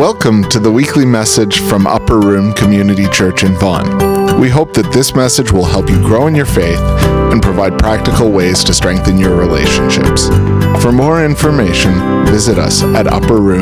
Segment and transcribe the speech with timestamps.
[0.00, 4.40] Welcome to the weekly message from Upper Room Community Church in Vaughan.
[4.40, 8.32] We hope that this message will help you grow in your faith and provide practical
[8.32, 10.28] ways to strengthen your relationships.
[10.82, 13.60] For more information, visit us at upperroom.ca.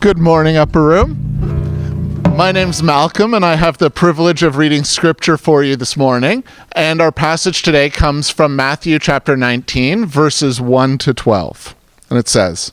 [0.00, 2.20] Good morning, Upper Room.
[2.36, 6.44] My name's Malcolm, and I have the privilege of reading scripture for you this morning.
[6.72, 11.74] And our passage today comes from Matthew chapter 19, verses 1 to 12.
[12.10, 12.72] And it says,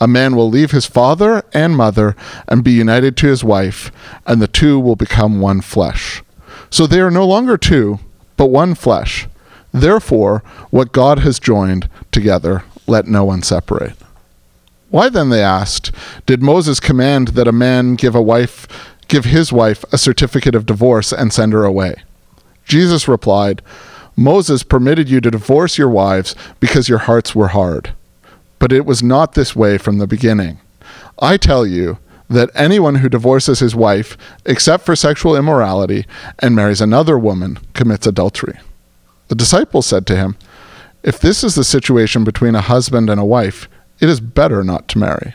[0.00, 2.16] a man will leave his father and mother
[2.48, 3.90] and be united to his wife,
[4.26, 6.22] and the two will become one flesh.
[6.70, 8.00] So they are no longer two,
[8.36, 9.28] but one flesh.
[9.72, 13.94] Therefore, what God has joined together, let no one separate.
[14.90, 15.92] Why then, they asked,
[16.26, 18.66] did Moses command that a man give a wife
[19.08, 21.96] give his wife a certificate of divorce and send her away?
[22.64, 23.62] Jesus replied,
[24.16, 27.94] Moses permitted you to divorce your wives because your hearts were hard.
[28.66, 30.58] But it was not this way from the beginning.
[31.20, 36.04] I tell you that anyone who divorces his wife, except for sexual immorality,
[36.40, 38.58] and marries another woman, commits adultery.
[39.28, 40.36] The disciples said to him,
[41.04, 43.68] If this is the situation between a husband and a wife,
[44.00, 45.34] it is better not to marry.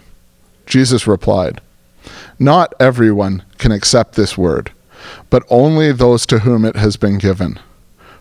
[0.66, 1.62] Jesus replied,
[2.38, 4.74] Not everyone can accept this word,
[5.30, 7.62] but only those to whom it has been given.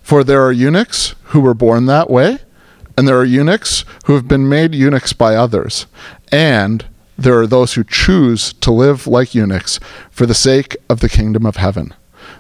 [0.03, 2.39] For there are eunuchs who were born that way,
[3.01, 5.87] and there are eunuchs who have been made eunuchs by others,
[6.31, 6.85] and
[7.17, 11.47] there are those who choose to live like eunuchs for the sake of the kingdom
[11.47, 11.95] of heaven.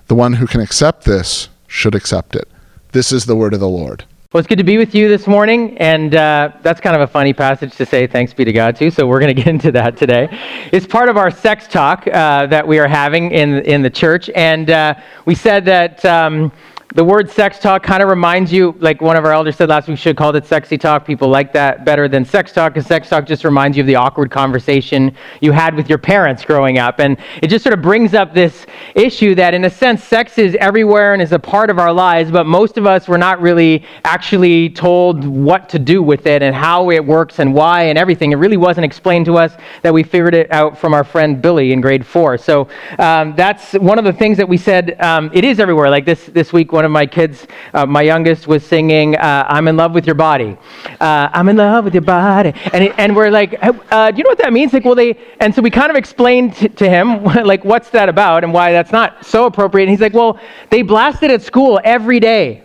[0.08, 2.46] The one who can accept this should accept it.
[2.92, 4.04] This is the word of the Lord.
[4.34, 7.10] Well, it's good to be with you this morning, and uh, that's kind of a
[7.10, 8.90] funny passage to say thanks be to God to.
[8.90, 10.28] So we're going to get into that today.
[10.72, 14.28] It's part of our sex talk uh, that we are having in in the church,
[14.34, 16.04] and uh, we said that.
[16.04, 16.52] Um,
[16.94, 19.86] the word sex talk kind of reminds you, like one of our elders said last
[19.86, 21.06] week, we should call it sexy talk.
[21.06, 23.94] People like that better than sex talk, because sex talk just reminds you of the
[23.94, 26.98] awkward conversation you had with your parents growing up.
[26.98, 30.56] And it just sort of brings up this issue that, in a sense, sex is
[30.58, 33.84] everywhere and is a part of our lives, but most of us were not really
[34.04, 38.32] actually told what to do with it and how it works and why and everything.
[38.32, 39.52] It really wasn't explained to us
[39.82, 42.36] that we figured it out from our friend Billy in grade four.
[42.36, 42.66] So
[42.98, 45.88] um, that's one of the things that we said um, it is everywhere.
[45.88, 49.68] Like this, this week, one of my kids, uh, my youngest, was singing, uh, I'm
[49.68, 50.56] in love with your body.
[50.98, 52.54] Uh, I'm in love with your body.
[52.72, 54.72] And, it, and we're like, uh, do you know what that means?
[54.72, 58.08] Like, well, they, and so we kind of explained t- to him, like, what's that
[58.08, 59.84] about and why that's not so appropriate.
[59.84, 62.64] And he's like, well, they blast it at school every day.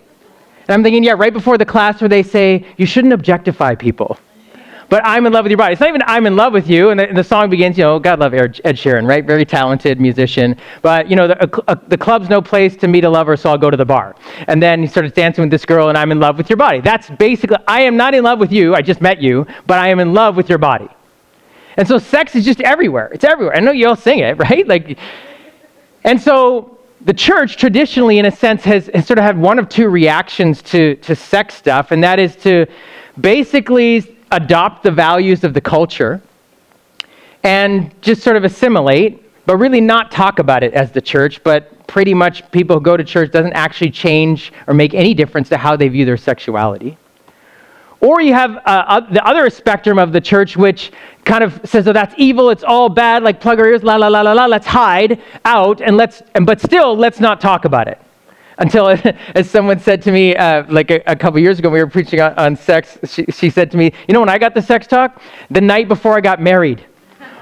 [0.61, 4.17] And I'm thinking, yeah, right before the class where they say, you shouldn't objectify people
[4.89, 5.73] but I'm in love with your body.
[5.73, 6.91] It's not even I'm in love with you.
[6.91, 9.25] And the, and the song begins, you know, God love Ed Sheeran, right?
[9.25, 10.57] Very talented musician.
[10.81, 13.57] But, you know, the, a, the club's no place to meet a lover, so I'll
[13.57, 14.15] go to the bar.
[14.47, 16.81] And then he starts dancing with this girl, and I'm in love with your body.
[16.81, 18.75] That's basically, I am not in love with you.
[18.75, 20.89] I just met you, but I am in love with your body.
[21.77, 23.09] And so sex is just everywhere.
[23.13, 23.55] It's everywhere.
[23.55, 24.67] I know you all sing it, right?
[24.67, 24.97] Like,
[26.03, 29.67] and so the church traditionally, in a sense, has, has sort of had one of
[29.67, 32.65] two reactions to, to sex stuff, and that is to
[33.19, 36.21] basically adopt the values of the culture
[37.43, 41.87] and just sort of assimilate, but really not talk about it as the church, but
[41.87, 45.57] pretty much people who go to church doesn't actually change or make any difference to
[45.57, 46.97] how they view their sexuality.
[48.01, 50.91] Or you have uh, the other spectrum of the church, which
[51.23, 52.49] kind of says, "Oh, that's evil.
[52.49, 53.23] It's all bad.
[53.23, 54.45] Like plug our ears, la la la la la.
[54.45, 57.99] Let's hide out, and let's, and, but still, let's not talk about it."
[58.57, 58.87] Until,
[59.35, 62.21] as someone said to me, uh, like a, a, couple years ago, we were preaching
[62.21, 62.97] on, on sex.
[63.05, 65.21] She, she said to me, "You know when I got the sex talk?
[65.51, 66.85] The night before I got married."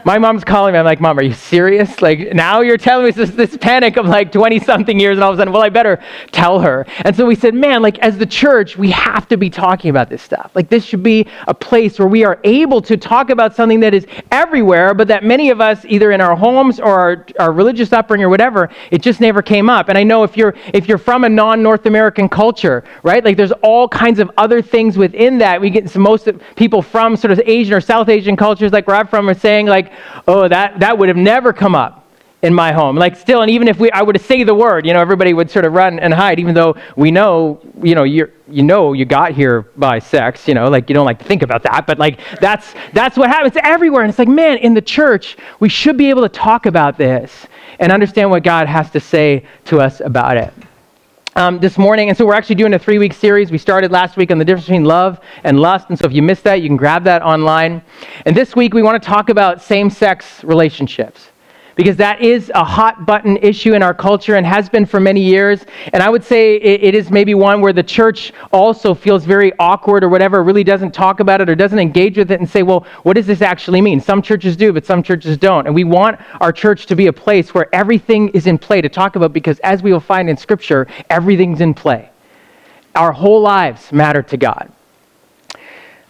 [0.06, 0.80] My mom's calling me.
[0.80, 2.02] I'm like, Mom, are you serious?
[2.02, 5.32] Like, now you're telling me this, this panic of like 20 something years, and all
[5.32, 6.86] of a sudden, well, I better tell her.
[7.06, 10.10] And so we said, man, like, as the church, we have to be talking about
[10.10, 10.52] this stuff.
[10.56, 13.94] Like, this should be a place where we are able to talk about something that
[13.94, 17.94] is everywhere, but that many of us, either in our homes or our, our religious
[17.94, 19.88] upbringing or whatever, it just never came up.
[19.88, 23.24] And I know if you're if you're from a non-North American culture, right?
[23.24, 25.62] Like, there's all kinds of other things within that.
[25.62, 26.28] We get most
[26.58, 29.68] people from sort of Asian or South Asian cultures, like where I'm from, are saying
[29.68, 29.93] like,
[30.28, 32.04] oh, that, that would have never come up
[32.44, 32.98] in my home.
[32.98, 35.50] Like still, and even if we, I to say the word, you know, everybody would
[35.50, 39.06] sort of run and hide, even though we know, you know, you you know you
[39.06, 41.98] got here by sex, you know, like you don't like to think about that, but
[41.98, 44.04] like that's that's what happens everywhere.
[44.04, 47.48] And it's like, man, in the church, we should be able to talk about this
[47.80, 50.54] and understand what God has to say to us about it.
[51.36, 53.50] Um, this morning, and so we're actually doing a three week series.
[53.50, 56.22] We started last week on the difference between love and lust, and so if you
[56.22, 57.82] missed that, you can grab that online.
[58.28, 61.30] And this week, we want to talk about same sex relationships
[61.76, 65.22] because that is a hot button issue in our culture and has been for many
[65.22, 65.66] years.
[65.92, 69.52] And I would say it, it is maybe one where the church also feels very
[69.60, 72.64] awkward or whatever, really doesn't talk about it or doesn't engage with it and say,
[72.64, 74.00] well, what does this actually mean?
[74.00, 75.66] Some churches do, but some churches don't.
[75.66, 78.90] And we want our church to be a place where everything is in play to
[78.90, 82.10] talk about because as we will find in Scripture, everything's in play.
[82.96, 84.72] Our whole lives matter to God.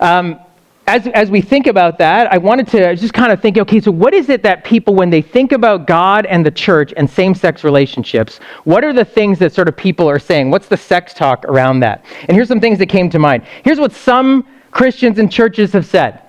[0.01, 0.39] Um,
[0.85, 3.91] as, as we think about that, I wanted to just kind of think okay, so
[3.91, 7.33] what is it that people, when they think about God and the church and same
[7.33, 10.51] sex relationships, what are the things that sort of people are saying?
[10.51, 12.03] What's the sex talk around that?
[12.27, 13.44] And here's some things that came to mind.
[13.63, 16.21] Here's what some Christians and churches have said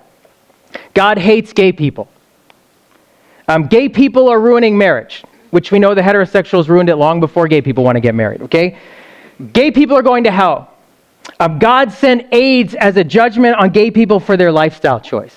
[0.93, 2.07] God hates gay people.
[3.47, 7.47] Um, gay people are ruining marriage, which we know the heterosexuals ruined it long before
[7.47, 8.77] gay people want to get married, okay?
[9.51, 10.74] Gay people are going to hell.
[11.39, 15.35] Um, God sent AIDS as a judgment on gay people for their lifestyle choice.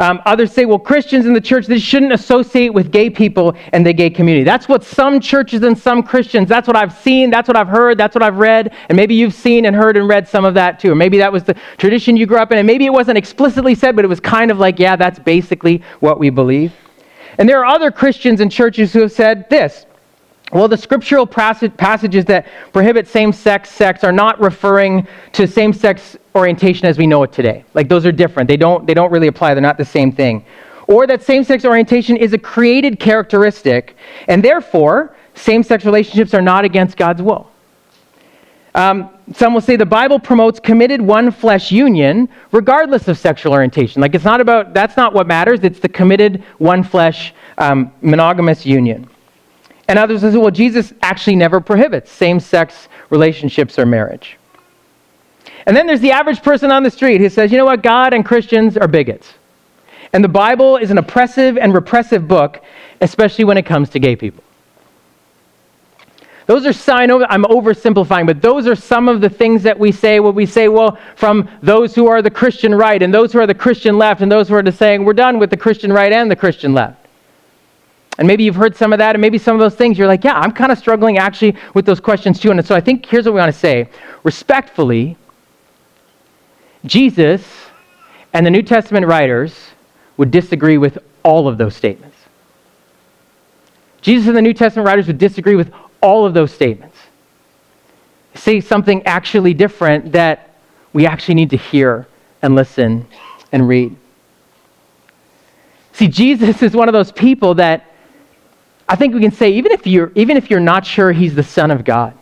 [0.00, 3.84] Um, others say, well, Christians in the church, they shouldn't associate with gay people and
[3.84, 4.44] the gay community.
[4.44, 7.98] That's what some churches and some Christians, that's what I've seen, that's what I've heard,
[7.98, 10.80] that's what I've read, and maybe you've seen and heard and read some of that
[10.80, 10.92] too.
[10.92, 13.74] Or maybe that was the tradition you grew up in, and maybe it wasn't explicitly
[13.74, 16.72] said, but it was kind of like, yeah, that's basically what we believe.
[17.36, 19.84] And there are other Christians and churches who have said this
[20.52, 26.16] well, the scriptural passages that prohibit same sex sex are not referring to same sex
[26.34, 27.64] orientation as we know it today.
[27.74, 28.48] Like those are different.
[28.48, 30.44] They don't, they don't really apply, they're not the same thing.
[30.88, 36.42] Or that same sex orientation is a created characteristic, and therefore, same sex relationships are
[36.42, 37.48] not against God's will.
[38.74, 44.02] Um, some will say the Bible promotes committed one flesh union regardless of sexual orientation.
[44.02, 48.66] Like it's not about, that's not what matters, it's the committed one flesh um, monogamous
[48.66, 49.08] union.
[49.90, 54.38] And others say, well, Jesus actually never prohibits same sex relationships or marriage.
[55.66, 58.14] And then there's the average person on the street who says, you know what, God
[58.14, 59.34] and Christians are bigots.
[60.12, 62.62] And the Bible is an oppressive and repressive book,
[63.00, 64.44] especially when it comes to gay people.
[66.46, 69.90] Those are sign over, I'm oversimplifying, but those are some of the things that we
[69.90, 73.40] say when we say, well, from those who are the Christian right and those who
[73.40, 75.92] are the Christian left and those who are just saying we're done with the Christian
[75.92, 76.99] right and the Christian left.
[78.20, 80.24] And maybe you've heard some of that, and maybe some of those things you're like,
[80.24, 82.50] yeah, I'm kind of struggling actually with those questions too.
[82.50, 83.88] And so I think here's what we want to say
[84.22, 85.16] respectfully,
[86.84, 87.42] Jesus
[88.34, 89.70] and the New Testament writers
[90.18, 92.16] would disagree with all of those statements.
[94.02, 96.98] Jesus and the New Testament writers would disagree with all of those statements.
[98.34, 100.50] Say something actually different that
[100.92, 102.06] we actually need to hear
[102.42, 103.06] and listen
[103.50, 103.96] and read.
[105.94, 107.86] See, Jesus is one of those people that
[108.90, 111.44] I think we can say, even if you're, even if you're not sure he's the
[111.44, 112.12] Son of God,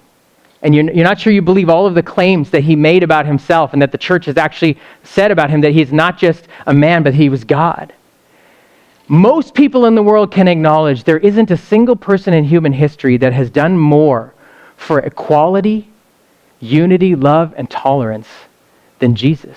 [0.60, 3.24] and you're, you're not sure you believe all of the claims that he made about
[3.24, 6.74] himself and that the church has actually said about him that he's not just a
[6.74, 7.94] man, but he was God.
[9.08, 13.16] Most people in the world can acknowledge there isn't a single person in human history
[13.16, 14.34] that has done more
[14.76, 15.88] for equality,
[16.60, 18.28] unity, love, and tolerance
[18.98, 19.56] than Jesus.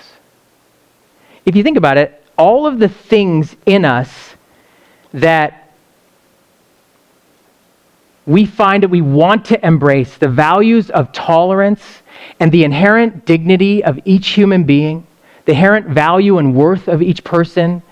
[1.44, 4.34] If you think about it, all of the things in us
[5.12, 5.61] that
[8.26, 12.02] we find that we want to embrace the values of tolerance
[12.38, 15.06] and the inherent dignity of each human being,
[15.44, 17.82] the inherent value and worth of each person,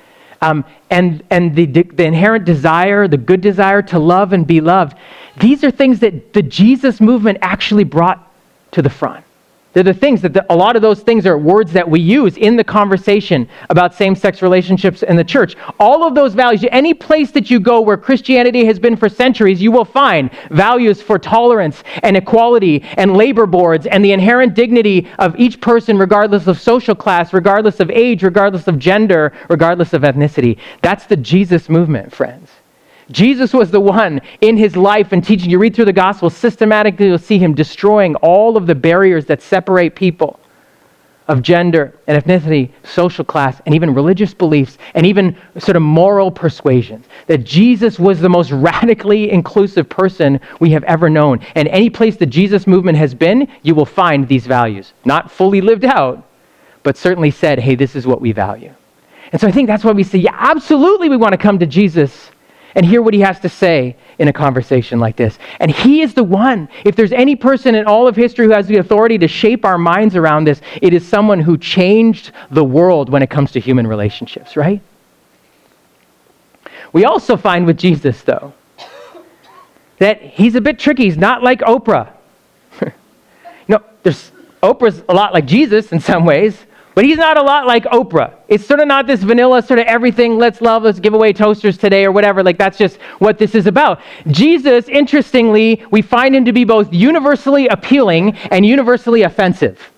[0.40, 4.96] um, and, and the, the inherent desire, the good desire to love and be loved.
[5.38, 8.26] These are things that the Jesus movement actually brought
[8.72, 9.24] to the front.
[9.72, 12.36] They're the things that the, a lot of those things are words that we use
[12.36, 15.54] in the conversation about same sex relationships in the church.
[15.78, 19.62] All of those values, any place that you go where Christianity has been for centuries,
[19.62, 25.06] you will find values for tolerance and equality and labor boards and the inherent dignity
[25.20, 30.02] of each person, regardless of social class, regardless of age, regardless of gender, regardless of
[30.02, 30.58] ethnicity.
[30.82, 32.50] That's the Jesus movement, friends.
[33.10, 35.50] Jesus was the one in his life and teaching.
[35.50, 39.42] You read through the Gospel, systematically you'll see him destroying all of the barriers that
[39.42, 40.38] separate people
[41.30, 46.28] of gender and ethnicity, social class, and even religious beliefs, and even sort of moral
[46.28, 47.06] persuasions.
[47.28, 51.38] That Jesus was the most radically inclusive person we have ever known.
[51.54, 54.92] And any place the Jesus movement has been, you will find these values.
[55.04, 56.26] Not fully lived out,
[56.82, 58.74] but certainly said, hey, this is what we value.
[59.30, 61.66] And so I think that's why we say, yeah, absolutely we want to come to
[61.66, 62.32] Jesus
[62.74, 65.38] and hear what he has to say in a conversation like this.
[65.58, 68.66] And he is the one, if there's any person in all of history who has
[68.66, 73.08] the authority to shape our minds around this, it is someone who changed the world
[73.08, 74.80] when it comes to human relationships, right?
[76.92, 78.52] We also find with Jesus, though,
[79.98, 81.04] that he's a bit tricky.
[81.04, 82.12] He's not like Oprah.
[82.82, 82.92] you
[83.68, 86.58] know, there's, Oprah's a lot like Jesus in some ways,
[86.94, 88.34] but he's not a lot like Oprah.
[88.48, 91.78] It's sort of not this vanilla sort of everything, let's love, let's give away toasters
[91.78, 92.42] today or whatever.
[92.42, 94.00] Like that's just what this is about.
[94.26, 99.90] Jesus, interestingly, we find him to be both universally appealing and universally offensive.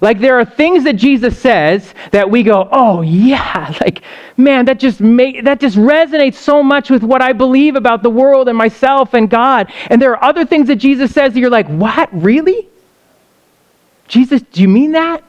[0.00, 4.02] Like there are things that Jesus says that we go, "Oh yeah, like
[4.36, 8.10] man, that just make, that just resonates so much with what I believe about the
[8.10, 11.50] world and myself and God." And there are other things that Jesus says that you're
[11.50, 12.08] like, "What?
[12.12, 12.68] Really?
[14.06, 15.24] Jesus, do you mean that?"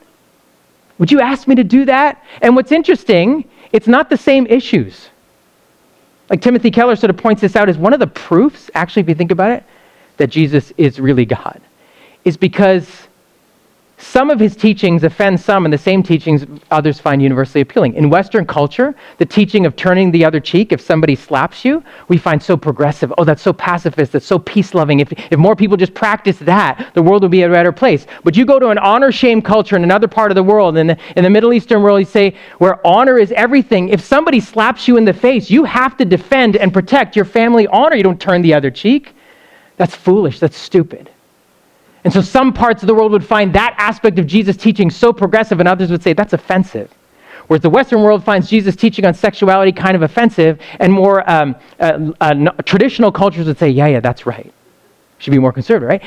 [1.00, 2.24] Would you ask me to do that?
[2.42, 5.10] And what's interesting, it's not the same issues.
[6.30, 9.10] Like Timothy Keller sort of points this out as one of the proofs, actually, if
[9.10, 9.64] you think about it,
[10.18, 11.60] that Jesus is really God,
[12.26, 13.08] is because
[14.02, 17.96] some of his teachings offend some, and the same teachings others find universally appealing.
[17.96, 22.18] In Western culture, the teaching of turning the other cheek if somebody slaps you, we
[22.18, 23.14] find so progressive.
[23.18, 25.02] Oh, that's so pacifist, that's so peace loving.
[25.02, 28.08] If, if more people just practice that, the world would be a better place.
[28.24, 30.88] But you go to an honor shame culture in another part of the world, in
[30.88, 33.90] the, in the Middle Eastern world, you say, where honor is everything.
[33.90, 37.68] If somebody slaps you in the face, you have to defend and protect your family
[37.68, 37.98] honor.
[37.98, 39.14] You don't turn the other cheek.
[39.76, 41.12] That's foolish, that's stupid.
[42.04, 45.12] And so some parts of the world would find that aspect of Jesus' teaching so
[45.12, 46.94] progressive, and others would say that's offensive.
[47.48, 51.56] Whereas the Western world finds Jesus' teaching on sexuality kind of offensive, and more um,
[51.80, 54.54] uh, uh, traditional cultures would say, yeah, yeah, that's right.
[55.18, 56.04] Should be more conservative, right?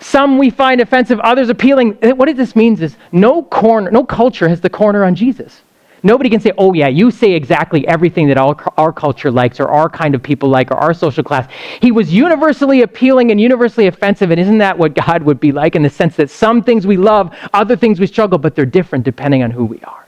[0.00, 1.92] Some we find offensive, others appealing.
[2.02, 5.60] What this means is no corner, no culture has the corner on Jesus.
[6.08, 9.68] Nobody can say, oh, yeah, you say exactly everything that our, our culture likes or
[9.68, 11.46] our kind of people like or our social class.
[11.82, 14.30] He was universally appealing and universally offensive.
[14.30, 16.96] And isn't that what God would be like in the sense that some things we
[16.96, 20.06] love, other things we struggle, but they're different depending on who we are?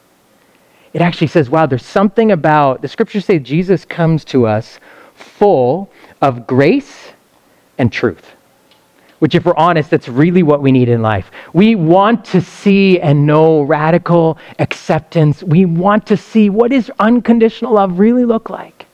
[0.95, 4.81] It actually says, wow, there's something about the scriptures say Jesus comes to us
[5.15, 5.91] full
[6.23, 7.13] of grace
[7.77, 8.37] and truth
[9.21, 11.31] which, if we're honest, that's really what we need in life.
[11.53, 15.43] We want to see and know radical acceptance.
[15.43, 18.87] We want to see what does unconditional love really look like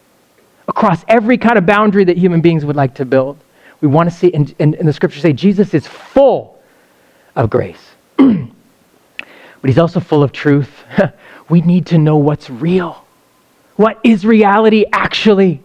[0.68, 3.38] across every kind of boundary that human beings would like to build.
[3.80, 6.60] We want to see, and, and, and the scriptures say Jesus is full
[7.36, 8.48] of grace, but
[9.62, 10.70] he's also full of truth.
[11.48, 13.04] we need to know what's real.
[13.76, 15.62] What is reality actually?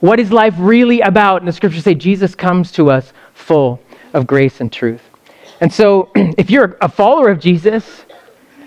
[0.00, 1.42] What is life really about?
[1.42, 3.12] And the scriptures say Jesus comes to us
[3.44, 3.80] full
[4.14, 5.02] of grace and truth.
[5.60, 8.04] And so, if you're a follower of Jesus,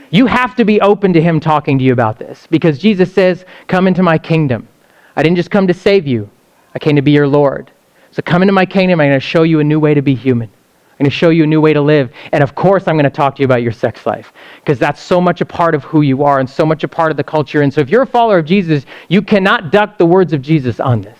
[0.09, 3.45] you have to be open to him talking to you about this because Jesus says,
[3.67, 4.67] Come into my kingdom.
[5.15, 6.29] I didn't just come to save you,
[6.75, 7.71] I came to be your Lord.
[8.11, 9.01] So, come into my kingdom.
[9.01, 10.49] I'm going to show you a new way to be human.
[10.49, 12.11] I'm going to show you a new way to live.
[12.31, 14.99] And of course, I'm going to talk to you about your sex life because that's
[14.99, 17.23] so much a part of who you are and so much a part of the
[17.23, 17.61] culture.
[17.61, 20.79] And so, if you're a follower of Jesus, you cannot duck the words of Jesus
[20.79, 21.19] on this.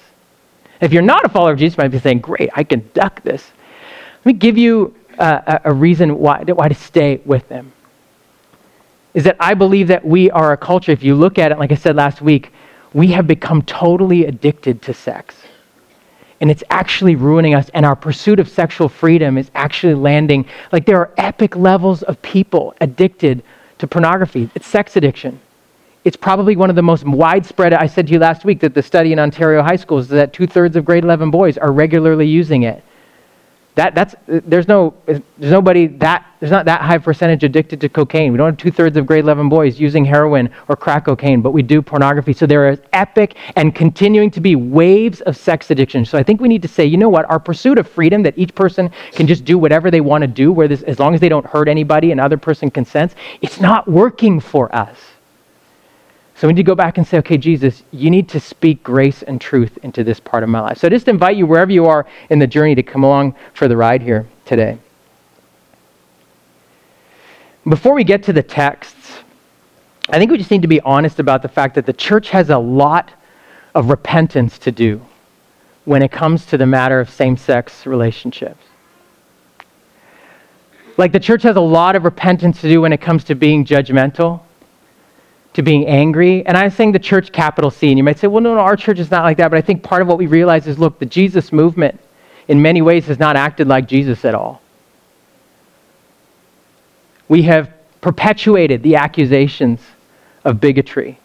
[0.81, 3.24] If you're not a follower of Jesus, you might be saying, Great, I can duck
[3.24, 3.51] this.
[4.19, 7.72] Let me give you a, a reason why, why to stay with them.
[9.13, 11.72] Is that I believe that we are a culture, if you look at it, like
[11.72, 12.51] I said last week,
[12.93, 15.36] we have become totally addicted to sex.
[16.39, 20.46] And it's actually ruining us, and our pursuit of sexual freedom is actually landing.
[20.72, 23.43] Like, there are epic levels of people addicted
[23.79, 24.50] to pornography.
[24.53, 25.39] It's sex addiction.
[26.08, 27.74] It's probably one of the most widespread.
[27.74, 30.32] I said to you last week that the study in Ontario high schools is that
[30.32, 32.82] two thirds of grade 11 boys are regularly using it.
[33.76, 38.32] That, that's, there's, no, there's nobody that, there's not that high percentage addicted to cocaine.
[38.32, 41.52] We don't have two thirds of grade 11 boys using heroin or crack cocaine, but
[41.52, 42.32] we do pornography.
[42.32, 46.06] So there are epic and continuing to be waves of sex addiction.
[46.06, 48.38] So I think we need to say, you know what, our pursuit of freedom that
[48.38, 51.20] each person can just do whatever they want to do, where this, as long as
[51.20, 54.98] they don't hurt anybody and other person consents, it's not working for us.
[56.38, 59.24] So we need to go back and say, okay, Jesus, you need to speak grace
[59.24, 60.77] and truth into this part of my life.
[60.77, 63.67] So I just invite you, wherever you are in the journey, to come along for
[63.67, 64.77] the ride here today.
[67.67, 69.17] Before we get to the texts,
[70.10, 72.51] I think we just need to be honest about the fact that the church has
[72.51, 73.12] a lot
[73.74, 75.03] of repentance to do
[75.86, 78.63] when it comes to the matter of same sex relationships.
[80.98, 83.65] Like the church has a lot of repentance to do when it comes to being
[83.65, 84.41] judgmental
[85.58, 86.46] to being angry.
[86.46, 87.90] And I'm saying the church, capital C.
[87.90, 89.50] And you might say, well, no, no, our church is not like that.
[89.50, 92.00] But I think part of what we realize is look, the Jesus movement
[92.48, 94.62] in many ways has not acted like Jesus at all.
[97.28, 99.82] We have perpetuated the accusations
[100.46, 101.20] of bigotry,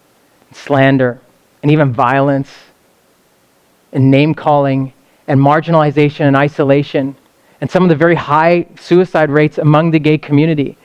[0.52, 1.20] slander,
[1.62, 2.50] and even violence.
[3.92, 4.92] and name calling
[5.28, 7.14] and marginalization and isolation
[7.60, 10.76] and some of the very high suicide rates among the gay community.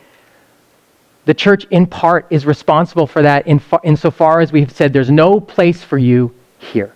[1.27, 5.41] The church, in part, is responsible for that in insofar as we've said there's no
[5.41, 6.93] place for you here.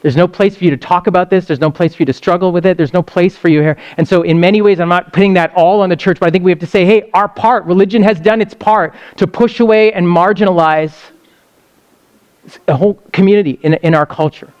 [0.00, 1.44] There's no place for you to talk about this.
[1.44, 2.76] There's no place for you to struggle with it.
[2.76, 3.76] There's no place for you here.
[3.96, 6.30] And so, in many ways, I'm not putting that all on the church, but I
[6.30, 9.58] think we have to say, hey, our part, religion has done its part to push
[9.58, 10.94] away and marginalize
[12.68, 14.52] a whole community in, in our culture.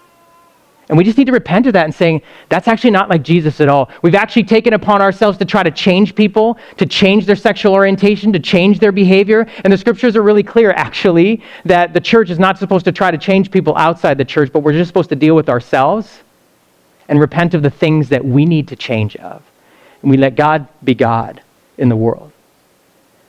[0.88, 3.60] And we just need to repent of that and saying, that's actually not like Jesus
[3.60, 3.90] at all.
[4.02, 8.32] We've actually taken upon ourselves to try to change people, to change their sexual orientation,
[8.32, 9.48] to change their behavior.
[9.64, 13.10] And the scriptures are really clear, actually, that the church is not supposed to try
[13.10, 16.20] to change people outside the church, but we're just supposed to deal with ourselves
[17.08, 19.42] and repent of the things that we need to change of.
[20.02, 21.42] And we let God be God
[21.78, 22.30] in the world.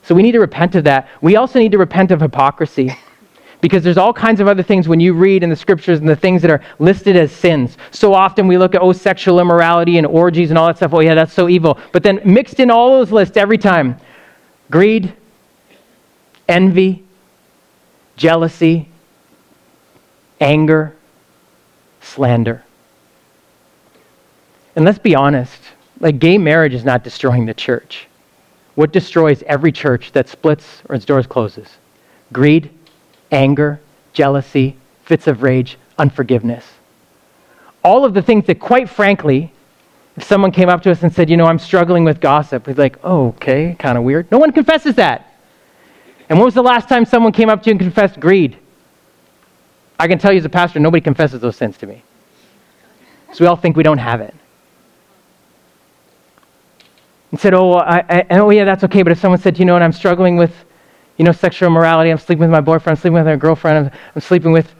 [0.03, 1.09] So we need to repent of that.
[1.21, 2.95] We also need to repent of hypocrisy.
[3.59, 6.15] Because there's all kinds of other things when you read in the scriptures and the
[6.15, 7.77] things that are listed as sins.
[7.91, 10.93] So often we look at, oh, sexual immorality and orgies and all that stuff.
[10.93, 11.79] Oh, yeah, that's so evil.
[11.91, 13.99] But then mixed in all those lists every time
[14.69, 15.13] greed,
[16.47, 17.03] envy,
[18.15, 18.89] jealousy,
[20.39, 20.95] anger,
[22.01, 22.63] slander.
[24.75, 25.59] And let's be honest
[25.99, 28.07] like, gay marriage is not destroying the church.
[28.75, 31.67] What destroys every church that splits or its doors closes?
[32.31, 32.69] Greed,
[33.31, 33.79] anger,
[34.13, 36.65] jealousy, fits of rage, unforgiveness.
[37.83, 39.51] All of the things that, quite frankly,
[40.15, 42.75] if someone came up to us and said, You know, I'm struggling with gossip, we'd
[42.75, 44.29] be like, Oh, okay, kind of weird.
[44.31, 45.33] No one confesses that.
[46.29, 48.57] And when was the last time someone came up to you and confessed greed?
[49.99, 52.03] I can tell you as a pastor, nobody confesses those sins to me.
[53.33, 54.33] So we all think we don't have it.
[57.31, 59.03] And said, Oh, I, I, oh yeah, that's okay.
[59.03, 60.53] But if someone said, You know what, I'm struggling with
[61.17, 62.09] you know, sexual immorality.
[62.09, 62.97] I'm sleeping with my boyfriend.
[62.97, 63.87] I'm sleeping with my girlfriend.
[63.87, 64.73] I'm, I'm sleeping with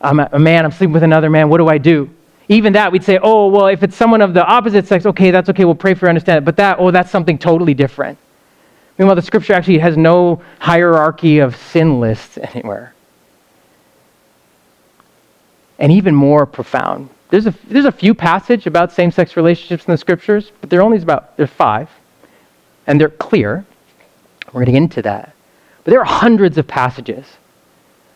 [0.00, 0.64] I'm a man.
[0.64, 1.48] I'm sleeping with another man.
[1.48, 2.10] What do I do?
[2.48, 5.48] Even that, we'd say, oh, well, if it's someone of the opposite sex, okay, that's
[5.48, 5.64] okay.
[5.64, 6.44] We'll pray for you, understand it.
[6.44, 8.18] But that, oh, that's something totally different.
[8.98, 12.94] Meanwhile, the scripture actually has no hierarchy of sin lists anywhere.
[15.78, 19.92] And even more profound, there's a, there's a few passages about same sex relationships in
[19.92, 21.90] the scriptures, but there are only about, there's five.
[22.86, 23.66] And they're clear.
[24.46, 25.35] We're going to get into that.
[25.86, 27.24] But there are hundreds of passages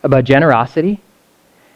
[0.02, 1.00] about generosity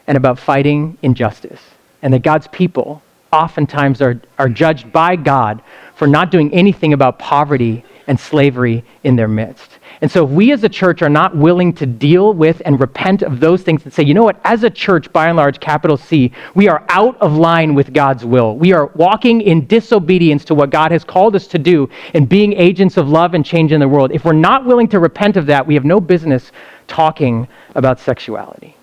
[0.08, 1.60] and about fighting injustice,
[2.02, 3.00] and that God's people
[3.32, 5.62] oftentimes are, are judged by God
[5.94, 9.78] for not doing anything about poverty and slavery in their midst.
[10.00, 13.22] And so, if we as a church are not willing to deal with and repent
[13.22, 15.96] of those things and say, you know what, as a church, by and large, capital
[15.96, 18.56] C, we are out of line with God's will.
[18.56, 22.52] We are walking in disobedience to what God has called us to do and being
[22.54, 24.10] agents of love and change in the world.
[24.12, 26.52] If we're not willing to repent of that, we have no business
[26.86, 28.76] talking about sexuality.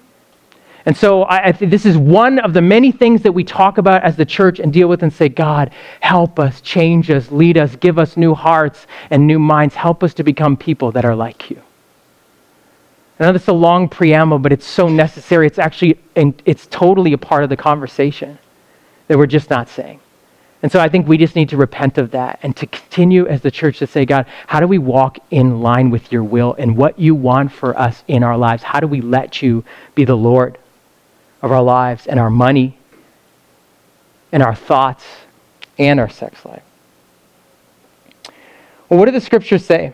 [0.86, 4.04] And so I, I this is one of the many things that we talk about
[4.04, 7.76] as the church and deal with and say, God, help us, change us, lead us,
[7.76, 9.76] give us new hearts and new minds.
[9.76, 11.62] Help us to become people that are like you.
[13.20, 15.46] I know this is a long preamble, but it's so necessary.
[15.46, 18.40] It's actually, it's totally a part of the conversation
[19.08, 20.00] that we're just not saying.
[20.64, 23.42] And so I think we just need to repent of that and to continue as
[23.42, 26.76] the church to say, God, how do we walk in line with your will and
[26.76, 28.64] what you want for us in our lives?
[28.64, 29.64] How do we let you
[29.94, 30.58] be the Lord?
[31.42, 32.78] Of our lives and our money
[34.32, 35.04] and our thoughts
[35.78, 36.64] and our sex life.
[38.90, 39.94] Well, what do the scriptures say?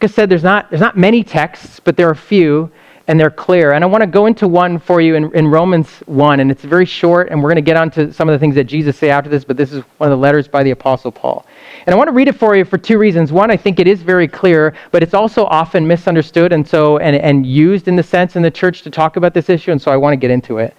[0.00, 2.70] Like I said, there's not, there's not many texts, but there are a few,
[3.08, 3.72] and they're clear.
[3.72, 6.62] And I want to go into one for you in, in Romans 1, and it's
[6.62, 9.08] very short, and we're going to get onto some of the things that Jesus say
[9.08, 11.46] after this, but this is one of the letters by the Apostle Paul.
[11.86, 13.32] And I want to read it for you for two reasons.
[13.32, 17.16] One, I think it is very clear, but it's also often misunderstood and so and,
[17.16, 19.90] and used in the sense in the church to talk about this issue, and so
[19.90, 20.76] I want to get into it.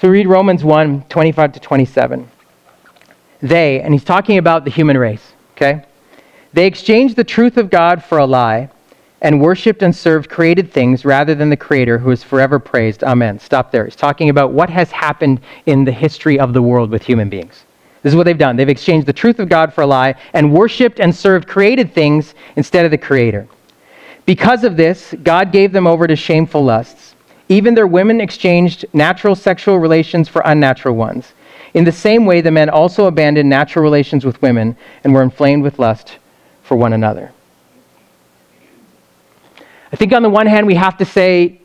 [0.00, 2.30] So read Romans 1, 25 to 27.
[3.42, 5.84] They, and he's talking about the human race, okay?
[6.52, 8.70] They exchanged the truth of God for a lie
[9.20, 13.02] and worshiped and served created things rather than the Creator who is forever praised.
[13.02, 13.38] Amen.
[13.38, 13.84] Stop there.
[13.84, 17.64] He's talking about what has happened in the history of the world with human beings.
[18.02, 18.56] This is what they've done.
[18.56, 22.34] They've exchanged the truth of God for a lie and worshiped and served created things
[22.56, 23.48] instead of the Creator.
[24.24, 27.14] Because of this, God gave them over to shameful lusts.
[27.48, 31.32] Even their women exchanged natural sexual relations for unnatural ones.
[31.74, 35.62] In the same way, the men also abandoned natural relations with women and were inflamed
[35.62, 36.18] with lust
[36.62, 37.32] for one another.
[39.92, 41.60] I think on the one hand, we have to say,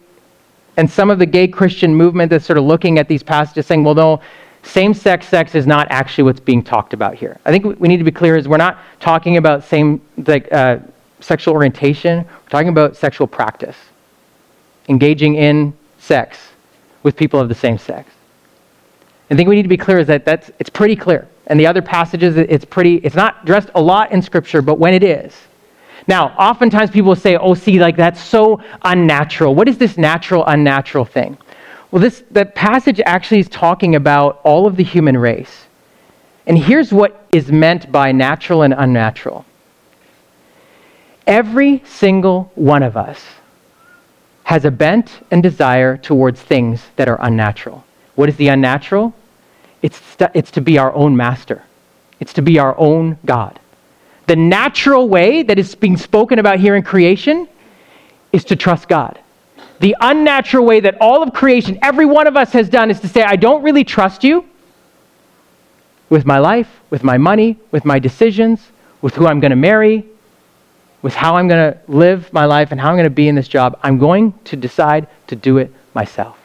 [0.77, 3.83] and some of the gay Christian movement that's sort of looking at these passages saying,
[3.83, 4.21] well, no,
[4.63, 7.37] same sex sex is not actually what's being talked about here.
[7.45, 10.77] I think we need to be clear is we're not talking about same like uh,
[11.19, 12.19] sexual orientation.
[12.19, 13.75] We're talking about sexual practice,
[14.87, 16.37] engaging in sex
[17.03, 18.09] with people of the same sex.
[19.29, 21.27] I think we need to be clear is that that's, it's pretty clear.
[21.47, 24.93] And the other passages, it's pretty, it's not dressed a lot in Scripture, but when
[24.93, 25.33] it is.
[26.07, 29.55] Now, oftentimes people say, oh, see, like that's so unnatural.
[29.55, 31.37] What is this natural, unnatural thing?
[31.91, 35.67] Well, this the passage actually is talking about all of the human race.
[36.45, 39.45] And here's what is meant by natural and unnatural.
[41.25, 43.23] Every single one of us
[44.43, 47.85] has a bent and desire towards things that are unnatural.
[48.15, 49.13] What is the unnatural?
[49.81, 50.01] It's,
[50.33, 51.63] it's to be our own master,
[52.19, 53.59] it's to be our own God.
[54.27, 57.47] The natural way that is being spoken about here in creation
[58.31, 59.19] is to trust God.
[59.79, 63.07] The unnatural way that all of creation, every one of us has done, is to
[63.07, 64.45] say, I don't really trust you
[66.09, 68.61] with my life, with my money, with my decisions,
[69.01, 70.05] with who I'm going to marry,
[71.01, 73.35] with how I'm going to live my life and how I'm going to be in
[73.35, 73.77] this job.
[73.83, 76.37] I'm going to decide to do it myself.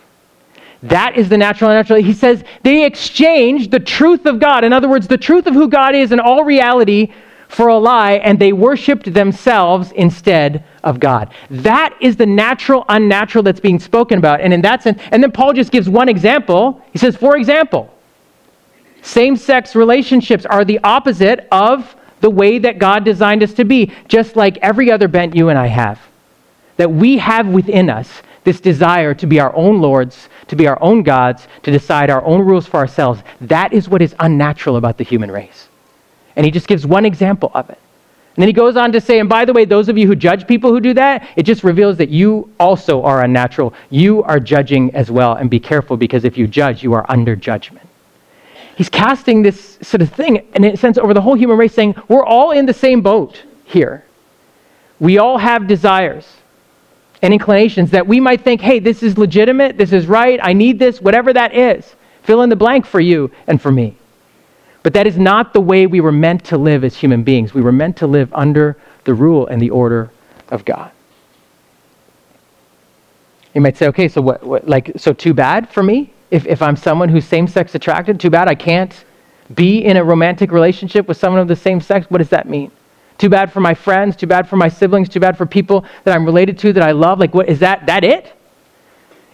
[0.82, 2.02] That is the natural and natural.
[2.02, 5.68] He says they exchanged the truth of God, in other words, the truth of who
[5.68, 7.12] God is in all reality,
[7.48, 11.32] for a lie, and they worshiped themselves instead of God.
[11.50, 14.40] That is the natural, unnatural that's being spoken about.
[14.40, 16.82] And in that sense, and then Paul just gives one example.
[16.92, 17.92] He says, for example,
[19.02, 23.92] same sex relationships are the opposite of the way that God designed us to be,
[24.08, 26.00] just like every other bent you and I have.
[26.76, 30.80] That we have within us this desire to be our own lords, to be our
[30.82, 33.22] own gods, to decide our own rules for ourselves.
[33.40, 35.68] That is what is unnatural about the human race.
[36.38, 37.78] And he just gives one example of it.
[38.36, 40.14] And then he goes on to say, and by the way, those of you who
[40.14, 43.74] judge people who do that, it just reveals that you also are unnatural.
[43.90, 45.34] You are judging as well.
[45.34, 47.88] And be careful because if you judge, you are under judgment.
[48.76, 51.96] He's casting this sort of thing, in a sense, over the whole human race, saying,
[52.06, 54.04] we're all in the same boat here.
[55.00, 56.32] We all have desires
[57.20, 60.78] and inclinations that we might think, hey, this is legitimate, this is right, I need
[60.78, 61.96] this, whatever that is.
[62.22, 63.97] Fill in the blank for you and for me.
[64.82, 67.52] But that is not the way we were meant to live as human beings.
[67.52, 70.10] We were meant to live under the rule and the order
[70.50, 70.90] of God.
[73.54, 76.12] You might say, okay, so what, what like, so too bad for me?
[76.30, 79.04] If, if I'm someone who's same sex attracted, too bad I can't
[79.54, 82.06] be in a romantic relationship with someone of the same sex.
[82.08, 82.70] What does that mean?
[83.16, 86.14] Too bad for my friends, too bad for my siblings, too bad for people that
[86.14, 87.18] I'm related to that I love.
[87.18, 87.86] Like, what is that?
[87.86, 88.37] That it?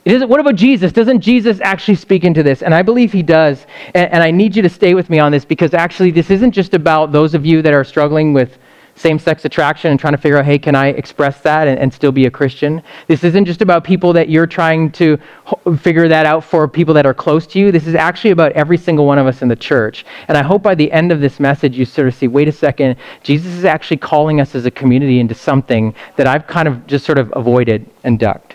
[0.07, 0.93] What about Jesus?
[0.93, 2.63] Doesn't Jesus actually speak into this?
[2.63, 3.67] And I believe he does.
[3.95, 6.53] And, and I need you to stay with me on this because actually, this isn't
[6.53, 8.59] just about those of you that are struggling with
[8.97, 11.93] same sex attraction and trying to figure out, hey, can I express that and, and,
[11.93, 12.83] still be a Christian?
[13.09, 16.95] This isn't just about people that you're trying to ho- figure that out for people
[16.95, 17.73] that are close to you.
[17.73, 20.05] This is actually about every single one of us in the church.
[20.29, 22.53] And I hope by the end of this message, you sort of see, wait a
[22.53, 26.87] second, Jesus is actually calling us as a community into something that I've kind of
[26.87, 28.54] just sort of avoided and ducked.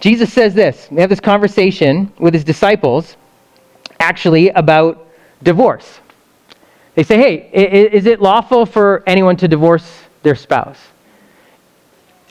[0.00, 0.88] Jesus says this.
[0.90, 3.16] We have this conversation with his disciples
[3.98, 5.06] actually about
[5.42, 6.00] divorce.
[6.94, 10.78] They say, hey, is it lawful for anyone to divorce their spouse?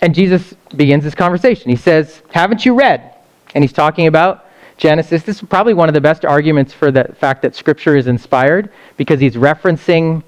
[0.01, 1.69] And Jesus begins this conversation.
[1.69, 3.13] He says, Haven't you read?
[3.53, 4.45] And he's talking about
[4.77, 5.23] Genesis.
[5.23, 8.71] This is probably one of the best arguments for the fact that Scripture is inspired
[8.97, 10.21] because he's referencing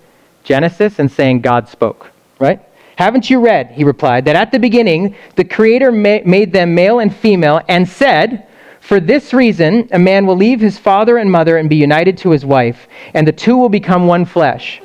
[0.44, 2.62] Genesis and saying God spoke, right?
[2.98, 7.00] Haven't you read, he replied, that at the beginning the Creator ma- made them male
[7.00, 8.48] and female and said,
[8.80, 12.32] for this reason, a man will leave his father and mother and be united to
[12.32, 14.82] his wife, and the two will become one flesh.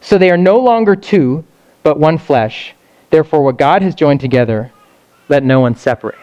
[0.00, 1.44] So they are no longer two,
[1.82, 2.74] but one flesh.
[3.10, 4.72] Therefore, what God has joined together,
[5.28, 6.18] let no one separate.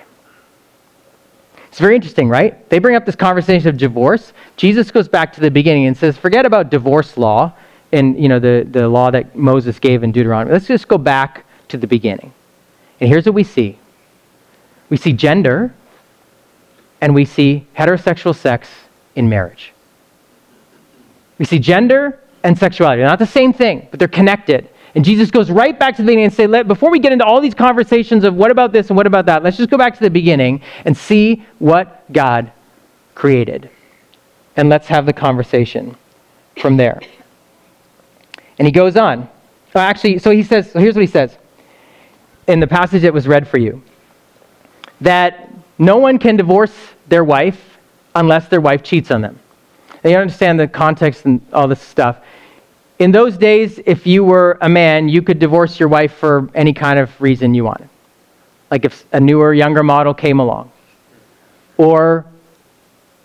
[1.68, 2.68] It's very interesting, right?
[2.70, 4.34] They bring up this conversation of divorce.
[4.56, 7.54] Jesus goes back to the beginning and says, forget about divorce law
[7.92, 10.52] and you know the, the law that Moses gave in Deuteronomy.
[10.52, 12.34] Let's just go back to the beginning.
[13.00, 13.78] And here's what we see.
[14.90, 15.74] We see gender,
[17.02, 18.70] and we see heterosexual sex
[19.16, 19.74] in marriage.
[21.38, 23.02] We see gender and sexuality.
[23.02, 24.70] They're not the same thing, but they're connected.
[24.96, 27.26] And Jesus goes right back to the beginning and say, Let, before we get into
[27.26, 29.94] all these conversations of what about this and what about that, let's just go back
[29.94, 32.52] to the beginning and see what God
[33.14, 33.70] created.
[34.56, 35.96] And let's have the conversation
[36.60, 37.00] from there.
[38.60, 39.30] And he goes on.
[39.76, 41.38] Actually, so he says, so here's what he says
[42.48, 43.84] in the passage that was read for you.
[45.02, 46.74] That no one can divorce
[47.08, 47.78] their wife
[48.16, 49.40] unless their wife cheats on them.
[50.04, 52.18] You understand the context and all this stuff.
[53.00, 56.74] In those days, if you were a man, you could divorce your wife for any
[56.74, 57.90] kind of reason you wanted.
[58.72, 60.72] Like if a newer, younger model came along.
[61.78, 62.26] Or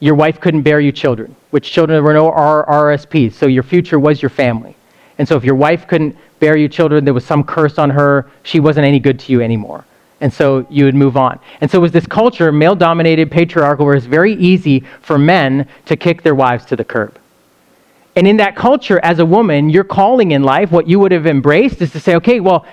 [0.00, 4.20] your wife couldn't bear you children, which children were no RRSPs, so your future was
[4.20, 4.76] your family.
[5.18, 8.30] And so if your wife couldn't bear you children, there was some curse on her,
[8.42, 9.84] she wasn't any good to you anymore
[10.20, 11.38] And so you would move on.
[11.60, 15.68] And so it was this culture, male dominated, patriarchal, where it's very easy for men
[15.86, 17.18] to kick their wives to the curb.
[18.14, 21.26] And in that culture, as a woman, your calling in life, what you would have
[21.26, 22.66] embraced is to say, okay, well,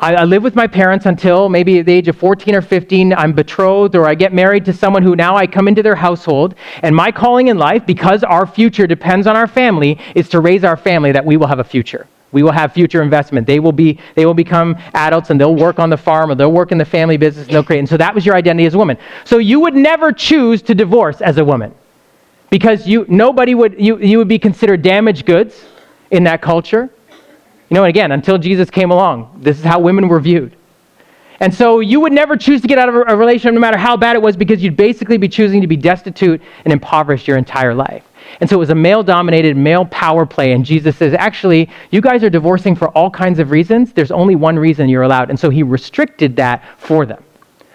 [0.00, 3.12] I, I live with my parents until maybe at the age of 14 or 15,
[3.12, 6.54] I'm betrothed or I get married to someone who now I come into their household.
[6.82, 10.64] And my calling in life, because our future depends on our family, is to raise
[10.64, 12.06] our family that we will have a future.
[12.32, 13.46] We will have future investment.
[13.46, 16.52] They will be they will become adults and they'll work on the farm or they'll
[16.52, 17.80] work in the family business and they'll create.
[17.80, 18.96] And so that was your identity as a woman.
[19.24, 21.74] So you would never choose to divorce as a woman.
[22.48, 25.60] Because you nobody would you, you would be considered damaged goods
[26.12, 26.88] in that culture.
[27.70, 30.56] You know, and again, until Jesus came along, this is how women were viewed.
[31.38, 33.96] And so you would never choose to get out of a relationship no matter how
[33.96, 37.74] bad it was because you'd basically be choosing to be destitute and impoverished your entire
[37.74, 38.04] life.
[38.40, 40.52] And so it was a male dominated, male power play.
[40.52, 43.92] And Jesus says, actually, you guys are divorcing for all kinds of reasons.
[43.92, 45.30] There's only one reason you're allowed.
[45.30, 47.24] And so he restricted that for them.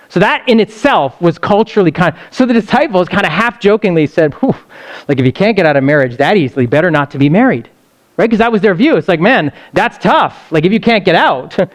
[0.09, 4.05] So that in itself was culturally kind of, so the disciples kind of half jokingly
[4.07, 4.35] said,
[5.07, 7.69] like if you can't get out of marriage that easily, better not to be married.
[8.17, 8.25] Right?
[8.25, 8.95] Because that was their view.
[8.97, 10.51] It's like, man, that's tough.
[10.51, 11.57] Like if you can't get out.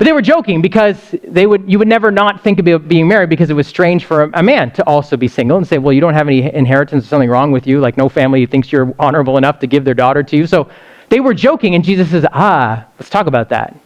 [0.00, 3.28] But they were joking because they would, you would never not think about being married
[3.28, 5.92] because it was strange for a, a, man to also be single and say, well,
[5.92, 7.80] you don't have any inheritance, or something wrong with you.
[7.80, 10.46] Like no family thinks you're honorable enough to give their daughter to you.
[10.46, 10.70] So
[11.10, 13.76] they were joking, and Jesus says, ah, let's talk about that.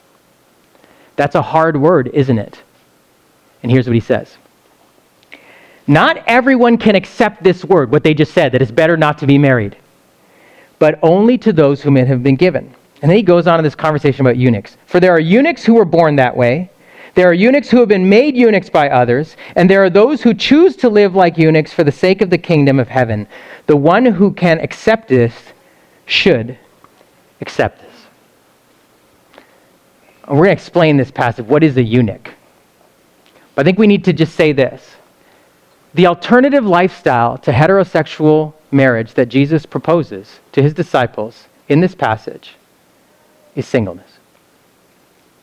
[1.16, 2.62] That's a hard word, isn't it?
[3.64, 4.36] And here's what he says
[5.88, 9.26] Not everyone can accept this word, what they just said, that it's better not to
[9.26, 9.76] be married,
[10.84, 12.62] but only to those whom it have been given.
[13.00, 14.76] And then he goes on in this conversation about eunuchs.
[14.84, 16.70] For there are eunuchs who were born that way.
[17.14, 20.34] There are eunuchs who have been made eunuchs by others, and there are those who
[20.34, 23.26] choose to live like eunuchs for the sake of the kingdom of heaven.
[23.64, 25.32] The one who can accept this
[26.04, 26.58] should
[27.40, 29.42] accept this.
[30.28, 31.46] We're going to explain this passage.
[31.46, 32.30] What is a eunuch?
[33.54, 34.96] But I think we need to just say this.
[35.94, 42.56] The alternative lifestyle to heterosexual marriage that Jesus proposes to his disciples in this passage
[43.54, 44.18] is singleness.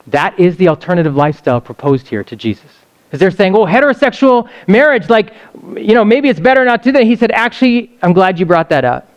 [0.07, 2.69] That is the alternative lifestyle proposed here to Jesus.
[3.07, 5.33] Because they're saying, oh, heterosexual marriage, like,
[5.75, 7.03] you know, maybe it's better not to do that.
[7.03, 9.10] He said, actually, I'm glad you brought that up.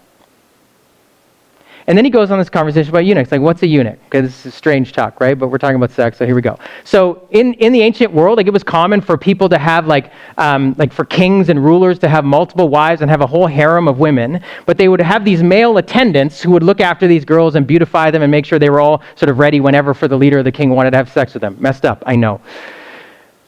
[1.87, 3.31] And then he goes on this conversation about eunuchs.
[3.31, 3.99] Like, what's a eunuch?
[4.05, 5.38] Because this is strange talk, right?
[5.38, 6.59] But we're talking about sex, so here we go.
[6.85, 10.11] So, in, in the ancient world, like, it was common for people to have, like,
[10.38, 13.87] um, like, for kings and rulers to have multiple wives and have a whole harem
[13.87, 14.42] of women.
[14.64, 18.11] But they would have these male attendants who would look after these girls and beautify
[18.11, 20.44] them and make sure they were all sort of ready whenever for the leader of
[20.44, 21.55] the king wanted to have sex with them.
[21.61, 22.40] Messed up, I know.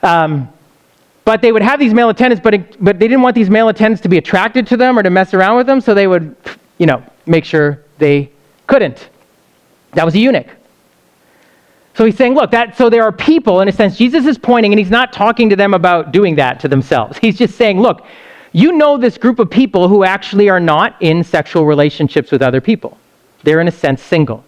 [0.02, 0.50] Um,
[1.24, 4.02] but they would have these male attendants, but, but they didn't want these male attendants
[4.02, 6.36] to be attracted to them or to mess around with them, so they would,
[6.78, 8.30] you know, make sure they
[8.66, 9.08] couldn't.
[9.92, 10.48] That was a eunuch.
[11.94, 14.72] So he's saying, look, that so there are people, in a sense, Jesus is pointing,
[14.72, 17.16] and he's not talking to them about doing that to themselves.
[17.18, 18.04] He's just saying, look,
[18.52, 22.60] you know this group of people who actually are not in sexual relationships with other
[22.60, 22.98] people.
[23.44, 24.44] They're, in a sense, single.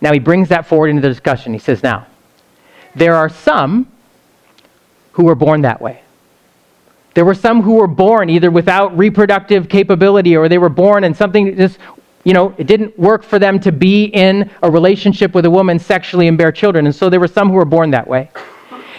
[0.00, 1.52] Now he brings that forward into the discussion.
[1.52, 2.06] He says, now,
[2.96, 3.90] there are some
[5.12, 6.02] who were born that way.
[7.14, 11.16] There were some who were born either without reproductive capability or they were born and
[11.16, 11.78] something just
[12.24, 15.78] you know, it didn't work for them to be in a relationship with a woman
[15.78, 16.86] sexually and bear children.
[16.86, 18.30] And so there were some who were born that way.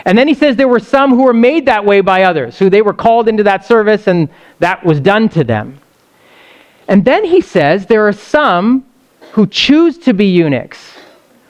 [0.05, 2.69] And then he says there were some who were made that way by others, who
[2.69, 4.27] they were called into that service and
[4.59, 5.79] that was done to them.
[6.89, 8.85] And then he says there are some
[9.31, 10.97] who choose to be eunuchs,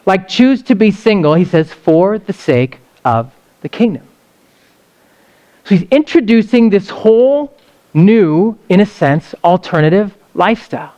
[0.05, 4.07] like choose to be single, he says, for the sake of the kingdom.
[5.65, 7.57] So he's introducing this whole
[7.95, 10.93] new, in a sense, alternative lifestyle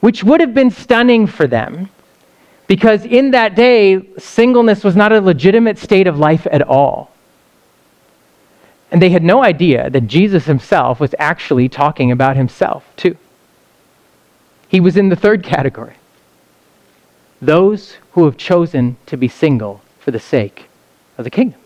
[0.00, 1.88] which would have been stunning for them
[2.66, 7.10] because in that day, singleness was not a legitimate state of life at all.
[8.90, 13.16] And they had no idea that Jesus himself was actually talking about himself, too.
[14.68, 15.94] He was in the third category
[17.40, 20.68] those who have chosen to be single for the sake
[21.16, 21.60] of the kingdom.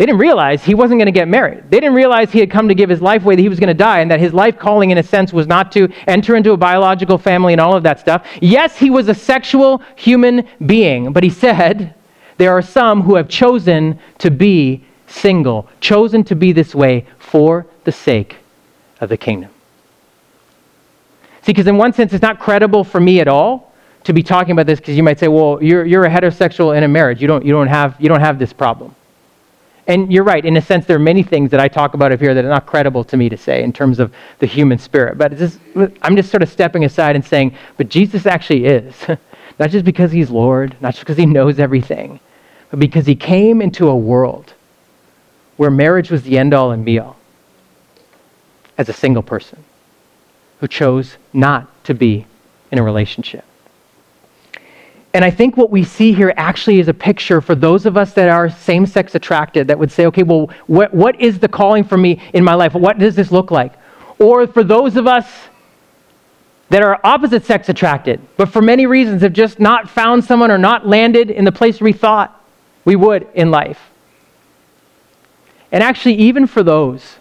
[0.00, 1.64] They didn't realize he wasn't going to get married.
[1.70, 3.68] They didn't realize he had come to give his life away, that he was going
[3.68, 6.52] to die, and that his life calling, in a sense, was not to enter into
[6.52, 8.26] a biological family and all of that stuff.
[8.40, 11.94] Yes, he was a sexual human being, but he said,
[12.38, 17.66] there are some who have chosen to be single, chosen to be this way for
[17.84, 18.36] the sake
[19.02, 19.50] of the kingdom.
[21.42, 24.52] See, because in one sense, it's not credible for me at all to be talking
[24.52, 27.20] about this because you might say, well, you're, you're a heterosexual in a marriage.
[27.20, 28.94] You don't, you, don't have, you don't have this problem.
[29.90, 32.20] And you're right, in a sense, there are many things that I talk about up
[32.20, 35.18] here that are not credible to me to say in terms of the human spirit.
[35.18, 35.58] But just,
[36.02, 38.94] I'm just sort of stepping aside and saying, but Jesus actually is.
[39.58, 42.20] not just because he's Lord, not just because he knows everything,
[42.70, 44.54] but because he came into a world
[45.56, 47.16] where marriage was the end all and be all
[48.78, 49.64] as a single person
[50.60, 52.26] who chose not to be
[52.70, 53.44] in a relationship.
[55.12, 58.12] And I think what we see here actually is a picture for those of us
[58.12, 61.82] that are same sex attracted that would say, okay, well, what, what is the calling
[61.82, 62.74] for me in my life?
[62.74, 63.72] What does this look like?
[64.20, 65.26] Or for those of us
[66.68, 70.58] that are opposite sex attracted, but for many reasons have just not found someone or
[70.58, 72.40] not landed in the place we thought
[72.84, 73.80] we would in life.
[75.72, 77.16] And actually, even for those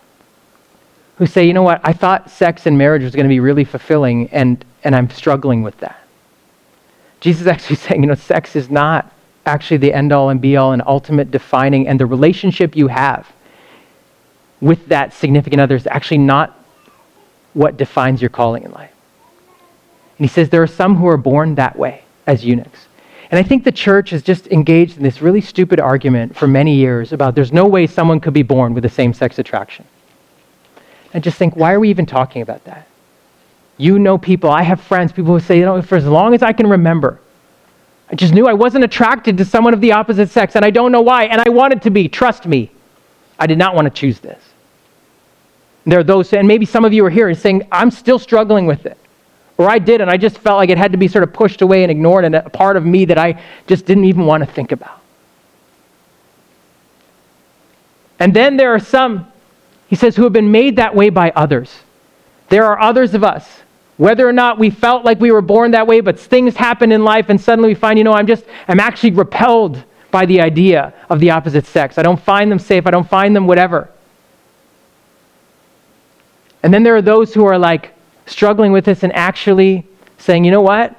[1.18, 3.64] who say, you know what, I thought sex and marriage was going to be really
[3.64, 5.99] fulfilling, and, and I'm struggling with that.
[7.20, 9.12] Jesus is actually saying, you know, sex is not
[9.46, 13.32] actually the end all and be all and ultimate defining, and the relationship you have
[14.62, 16.56] with that significant other is actually not
[17.54, 18.92] what defines your calling in life.
[20.18, 22.88] And he says there are some who are born that way as eunuchs.
[23.32, 26.76] And I think the church has just engaged in this really stupid argument for many
[26.76, 29.86] years about there's no way someone could be born with the same sex attraction.
[31.14, 32.88] And just think, why are we even talking about that?
[33.80, 36.44] You know people, I have friends, people who say, you know, for as long as
[36.44, 37.22] I can remember,
[38.12, 40.92] I just knew I wasn't attracted to someone of the opposite sex, and I don't
[40.92, 42.10] know why, and I wanted to be.
[42.10, 42.72] Trust me,
[43.40, 44.44] I did not want to choose this.
[45.86, 48.66] There are those, and maybe some of you are here and saying, I'm still struggling
[48.66, 48.98] with it.
[49.58, 51.62] Or I did, and I just felt like it had to be sort of pushed
[51.62, 54.52] away and ignored, and a part of me that I just didn't even want to
[54.52, 55.00] think about.
[58.20, 59.32] And then there are some,
[59.88, 61.74] he says, who have been made that way by others.
[62.50, 63.48] There are others of us
[64.00, 67.04] whether or not we felt like we were born that way, but things happen in
[67.04, 70.94] life and suddenly we find, you know, I'm just, I'm actually repelled by the idea
[71.10, 71.98] of the opposite sex.
[71.98, 72.88] I don't find them safe.
[72.88, 73.90] I don't find them whatever.
[76.64, 77.94] And then there are those who are like
[78.26, 79.86] struggling with this and actually
[80.18, 80.96] saying, you know what?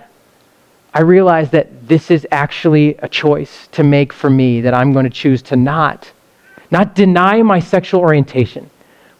[0.92, 5.04] I realize that this is actually a choice to make for me that I'm going
[5.04, 6.12] to choose to not,
[6.70, 8.68] not deny my sexual orientation,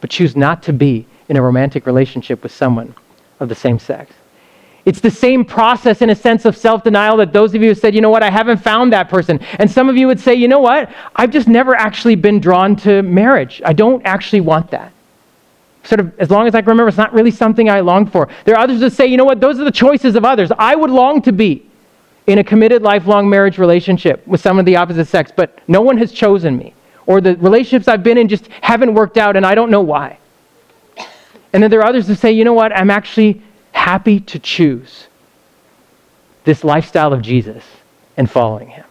[0.03, 2.95] but choose not to be in a romantic relationship with someone
[3.41, 4.13] of the same sex.
[4.87, 7.75] It's the same process in a sense of self denial that those of you who
[7.75, 9.39] said, you know what, I haven't found that person.
[9.59, 12.77] And some of you would say, you know what, I've just never actually been drawn
[12.77, 13.61] to marriage.
[13.65, 14.93] I don't actually want that.
[15.83, 18.29] Sort of, as long as I can remember, it's not really something I long for.
[18.45, 20.51] There are others that say, you know what, those are the choices of others.
[20.59, 21.67] I would long to be
[22.27, 25.99] in a committed lifelong marriage relationship with someone of the opposite sex, but no one
[25.99, 26.75] has chosen me.
[27.07, 30.20] Or the relationships I've been in just haven't worked out, and I don't know why.
[31.53, 35.09] And then there are others who say, you know what, I'm actually happy to choose
[36.45, 37.65] this lifestyle of Jesus
[38.17, 38.85] and following him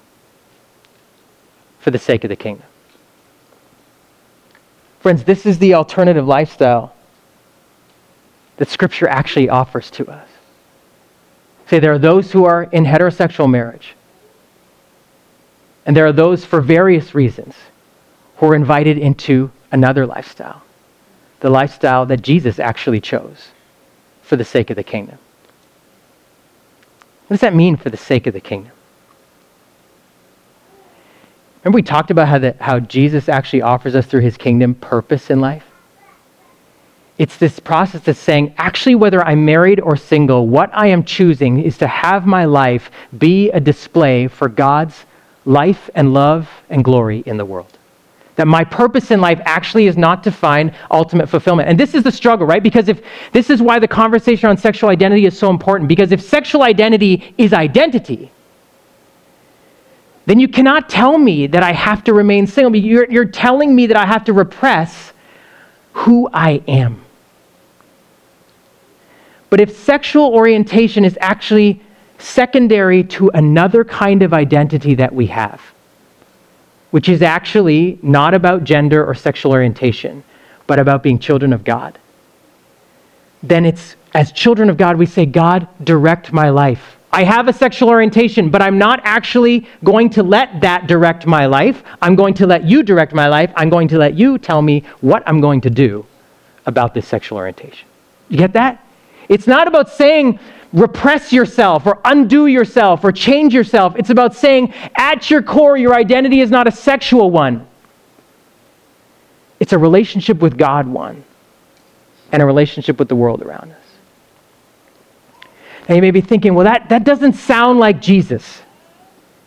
[1.79, 2.65] for the sake of the kingdom.
[4.99, 6.93] Friends, this is the alternative lifestyle
[8.57, 10.27] that Scripture actually offers to us.
[11.67, 13.95] Say, there are those who are in heterosexual marriage,
[15.85, 17.55] and there are those for various reasons
[18.37, 20.61] who are invited into another lifestyle
[21.39, 23.49] the lifestyle that Jesus actually chose
[24.21, 25.17] for the sake of the kingdom.
[27.27, 28.71] What does that mean for the sake of the kingdom?
[31.63, 35.29] Remember, we talked about how, the, how Jesus actually offers us through his kingdom purpose
[35.29, 35.65] in life?
[37.17, 41.61] It's this process of saying, actually, whether I'm married or single, what I am choosing
[41.61, 45.05] is to have my life be a display for God's
[45.45, 47.78] life and love and glory in the world.
[48.39, 51.67] That my purpose in life actually is not to find ultimate fulfillment.
[51.67, 52.63] And this is the struggle, right?
[52.63, 53.01] Because if
[53.33, 57.35] this is why the conversation on sexual identity is so important, because if sexual identity
[57.37, 58.31] is identity,
[60.25, 62.73] then you cannot tell me that I have to remain single.
[62.73, 65.11] You're, you're telling me that I have to repress
[65.91, 67.03] who I am.
[69.49, 71.81] But if sexual orientation is actually
[72.19, 75.61] secondary to another kind of identity that we have,
[76.91, 80.23] which is actually not about gender or sexual orientation,
[80.67, 81.97] but about being children of God,
[83.43, 86.97] then it's as children of God, we say, God, direct my life.
[87.11, 91.45] I have a sexual orientation, but I'm not actually going to let that direct my
[91.45, 91.83] life.
[92.01, 93.51] I'm going to let you direct my life.
[93.55, 96.05] I'm going to let you tell me what I'm going to do
[96.65, 97.87] about this sexual orientation.
[98.29, 98.85] You get that?
[99.27, 100.39] It's not about saying,
[100.73, 103.95] repress yourself or undo yourself or change yourself.
[103.95, 107.67] It's about saying, at your core, your identity is not a sexual one,
[109.59, 111.23] it's a relationship with God one
[112.31, 113.77] and a relationship with the world around us.
[115.87, 118.61] Now you may be thinking, well, that, that doesn't sound like Jesus.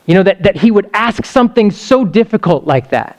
[0.06, 3.16] You know, that, that he would ask something so difficult like that.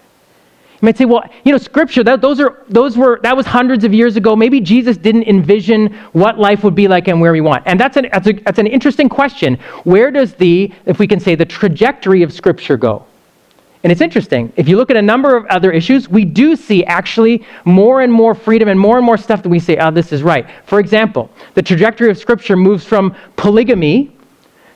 [0.83, 3.85] You might say, well, you know, scripture, that, those are, those were, that was hundreds
[3.85, 4.35] of years ago.
[4.35, 7.63] Maybe Jesus didn't envision what life would be like and where we want.
[7.65, 9.55] And that's an, that's, a, that's an interesting question.
[9.85, 13.05] Where does the, if we can say, the trajectory of scripture go?
[13.83, 14.51] And it's interesting.
[14.57, 18.11] If you look at a number of other issues, we do see actually more and
[18.11, 20.45] more freedom and more and more stuff that we say, oh, this is right.
[20.65, 24.13] For example, the trajectory of Scripture moves from polygamy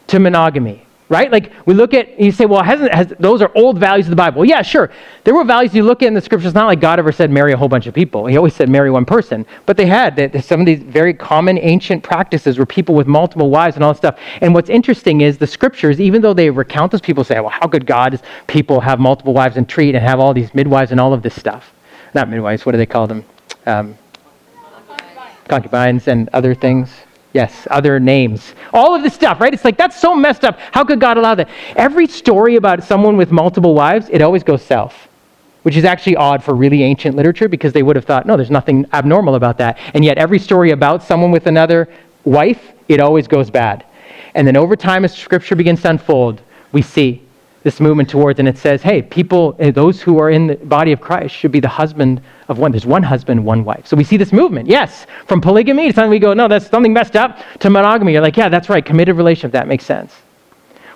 [0.07, 1.31] to monogamy right?
[1.31, 4.15] Like we look at, you say, well, hasn't, has, those are old values of the
[4.15, 4.43] Bible.
[4.43, 4.91] Yeah, sure.
[5.23, 6.53] There were values you look at in the scriptures.
[6.53, 8.25] Not like God ever said marry a whole bunch of people.
[8.25, 9.45] He always said marry one person.
[9.65, 13.49] But they had that some of these very common ancient practices where people with multiple
[13.49, 14.19] wives and all that stuff.
[14.41, 17.67] And what's interesting is the scriptures, even though they recount this, people say, well, how
[17.67, 20.99] could God is people have multiple wives and treat and have all these midwives and
[20.99, 21.73] all of this stuff?
[22.13, 23.23] Not midwives, what do they call them?
[23.65, 23.97] Um,
[25.47, 26.89] concubines and other things.
[27.33, 28.53] Yes, other names.
[28.73, 29.53] All of this stuff, right?
[29.53, 30.57] It's like, that's so messed up.
[30.71, 31.49] How could God allow that?
[31.75, 34.95] Every story about someone with multiple wives, it always goes south,
[35.63, 38.49] which is actually odd for really ancient literature because they would have thought, no, there's
[38.49, 39.77] nothing abnormal about that.
[39.93, 41.89] And yet, every story about someone with another
[42.23, 43.85] wife, it always goes bad.
[44.33, 47.26] And then over time, as scripture begins to unfold, we see
[47.67, 50.93] this movement towards, and it says, hey, people, eh, those who are in the body
[50.93, 52.71] of Christ should be the husband of one.
[52.71, 53.85] There's one husband, one wife.
[53.85, 56.93] So we see this movement, yes, from polygamy to something we go, no, that's something
[56.93, 58.13] messed up, to monogamy.
[58.13, 60.15] You're like, yeah, that's right, committed relationship, that makes sense.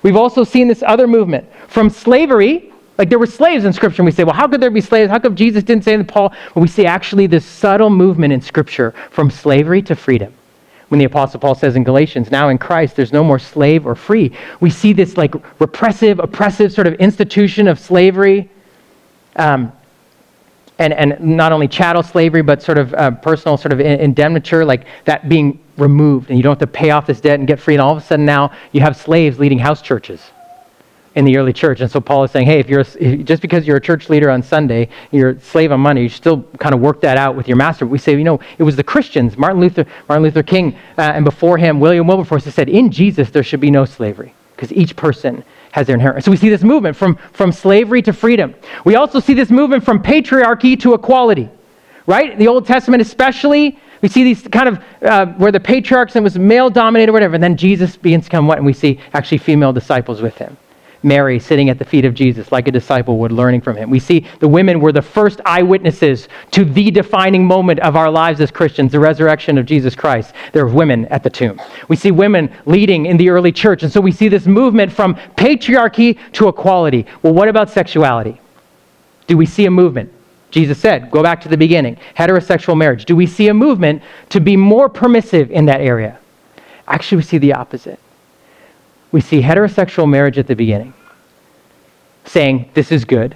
[0.02, 4.06] We've also seen this other movement from slavery, like there were slaves in Scripture, and
[4.06, 5.12] we say, well, how could there be slaves?
[5.12, 6.34] How come Jesus didn't say to Paul?
[6.56, 10.34] Well, we see actually this subtle movement in Scripture from slavery to freedom
[10.92, 13.96] when the apostle paul says in galatians now in christ there's no more slave or
[13.96, 14.36] free.
[14.60, 18.50] We see this like repressive oppressive sort of institution of slavery
[19.38, 19.72] um,
[20.80, 24.86] and, and not only chattel slavery but sort of uh, personal sort of indemniture like
[25.06, 27.76] that being removed and you don't have to pay off this debt and get free
[27.76, 30.32] and all of a sudden now you have slaves leading house churches
[31.16, 31.82] in the early church.
[31.82, 34.30] And so Paul is saying, hey, if you're if, just because you're a church leader
[34.30, 37.48] on Sunday, you're a slave on Monday, you still kind of work that out with
[37.48, 37.86] your master.
[37.86, 41.26] We say, you know, it was the Christians, Martin Luther, Martin Luther King, uh, and
[41.26, 45.44] before him, William Wilberforce, said, in Jesus there should be no slavery because each person
[45.72, 46.26] has their inheritance.
[46.26, 48.54] So we see this movement from, from slavery to freedom.
[48.86, 51.50] We also see this movement from patriarchy to equality,
[52.06, 52.38] right?
[52.38, 56.38] The Old Testament, especially, we see these kind of uh, where the patriarchs and was
[56.38, 59.38] male dominated or whatever, and then Jesus begins to come what, and we see actually
[59.40, 60.58] female disciples with him.
[61.04, 63.90] Mary sitting at the feet of Jesus like a disciple would, learning from him.
[63.90, 68.40] We see the women were the first eyewitnesses to the defining moment of our lives
[68.40, 70.34] as Christians, the resurrection of Jesus Christ.
[70.54, 71.60] There were women at the tomb.
[71.88, 73.84] We see women leading in the early church.
[73.84, 77.06] And so we see this movement from patriarchy to equality.
[77.24, 78.40] Well, what about sexuality?
[79.28, 80.14] Do we see a movement?
[80.52, 83.06] Jesus said, go back to the beginning heterosexual marriage.
[83.06, 86.20] Do we see a movement to be more permissive in that area?
[86.88, 88.00] Actually, we see the opposite
[89.12, 90.94] we see heterosexual marriage at the beginning
[92.26, 93.36] saying, This is good,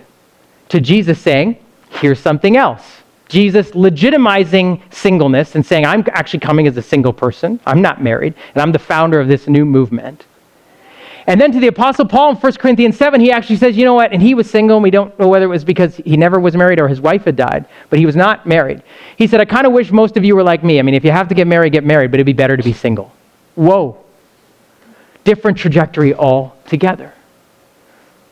[0.70, 1.58] to Jesus saying,
[1.90, 2.84] Here's something else.
[3.28, 7.60] Jesus legitimizing singleness and saying, I'm actually coming as a single person.
[7.66, 10.26] I'm not married, and I'm the founder of this new movement.
[11.28, 13.96] And then to the Apostle Paul in 1 Corinthians 7, he actually says, you know
[13.96, 14.14] what?
[14.14, 16.56] And he was single, and we don't know whether it was because he never was
[16.56, 18.84] married or his wife had died, but he was not married.
[19.18, 20.78] He said, I kind of wish most of you were like me.
[20.78, 22.64] I mean, if you have to get married, get married, but it'd be better to
[22.64, 23.12] be single.
[23.56, 24.05] Whoa
[25.26, 27.12] different trajectory altogether.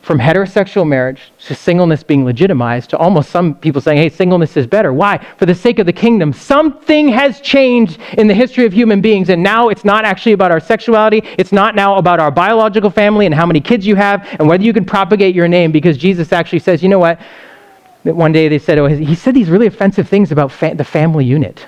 [0.00, 4.66] From heterosexual marriage to singleness being legitimized to almost some people saying, hey, singleness is
[4.66, 4.92] better.
[4.92, 5.16] Why?
[5.38, 6.32] For the sake of the kingdom.
[6.32, 10.50] Something has changed in the history of human beings, and now it's not actually about
[10.50, 11.22] our sexuality.
[11.38, 14.62] It's not now about our biological family and how many kids you have and whether
[14.62, 17.18] you can propagate your name, because Jesus actually says, you know what?
[18.02, 21.24] One day they said, oh, he said these really offensive things about fa- the family
[21.24, 21.66] unit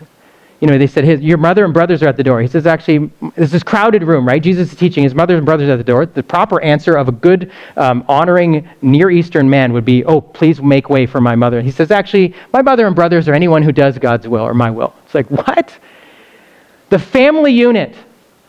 [0.60, 2.40] you know, they said, his, Your mother and brothers are at the door.
[2.40, 4.42] He says, Actually, this is crowded room, right?
[4.42, 5.04] Jesus is teaching.
[5.04, 6.06] His mother and brothers at the door.
[6.06, 10.62] The proper answer of a good, um, honoring Near Eastern man would be, Oh, please
[10.62, 11.60] make way for my mother.
[11.60, 14.70] He says, Actually, my mother and brothers are anyone who does God's will or my
[14.70, 14.94] will.
[15.04, 15.78] It's like, What?
[16.88, 17.94] The family unit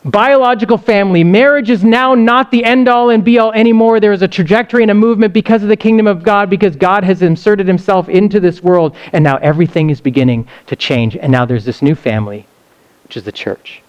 [0.08, 1.24] biological family.
[1.24, 4.00] Marriage is now not the end all and be all anymore.
[4.00, 7.04] There is a trajectory and a movement because of the kingdom of God, because God
[7.04, 11.16] has inserted himself into this world, and now everything is beginning to change.
[11.18, 12.48] And now there's this new family,
[13.04, 13.82] which is the church.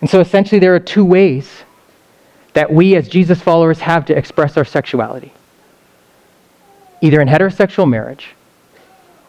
[0.00, 1.64] And so essentially, there are two ways
[2.52, 5.32] that we as Jesus followers have to express our sexuality
[7.02, 8.34] either in heterosexual marriage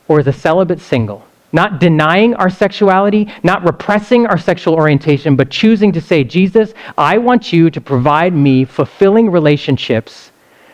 [0.07, 5.49] or as a celibate single not denying our sexuality, not repressing our sexual orientation, but
[5.49, 10.31] choosing to say, Jesus, I want you to provide me fulfilling relationships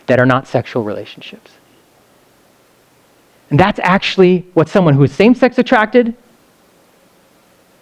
[0.07, 1.51] that are not sexual relationships.
[3.49, 6.15] And that's actually what someone who is same sex attracted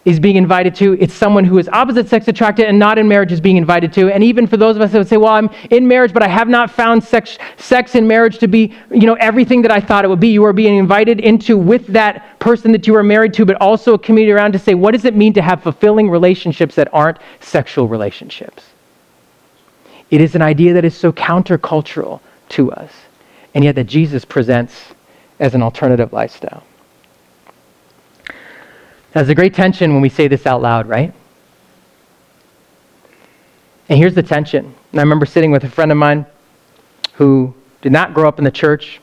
[0.03, 0.97] is being invited to.
[0.99, 4.11] It's someone who is opposite sex attracted and not in marriage is being invited to.
[4.11, 6.27] And even for those of us that would say, well, I'm in marriage, but I
[6.27, 10.03] have not found sex, sex in marriage to be, you know, everything that I thought
[10.03, 10.29] it would be.
[10.29, 13.93] You are being invited into with that person that you are married to, but also
[13.93, 17.19] a community around to say, what does it mean to have fulfilling relationships that aren't
[17.39, 18.63] sexual relationships?
[20.09, 22.91] It is an idea that is so countercultural to us,
[23.53, 24.93] and yet that Jesus presents
[25.39, 26.63] as an alternative lifestyle.
[29.13, 31.13] There's a great tension when we say this out loud, right?
[33.89, 34.73] And here's the tension.
[34.91, 36.25] And I remember sitting with a friend of mine
[37.13, 39.01] who did not grow up in the church,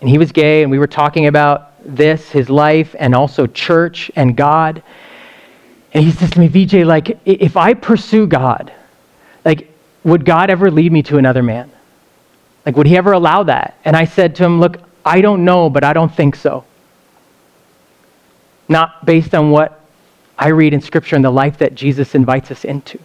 [0.00, 4.10] and he was gay, and we were talking about this, his life, and also church
[4.16, 4.82] and God.
[5.94, 8.70] And he says to me, VJ, like, if I pursue God,
[9.46, 9.72] like,
[10.04, 11.70] would God ever lead me to another man?
[12.66, 13.78] Like, would he ever allow that?
[13.84, 16.64] And I said to him, Look, I don't know, but I don't think so.
[18.68, 19.80] Not based on what
[20.38, 22.98] I read in Scripture and the life that Jesus invites us into.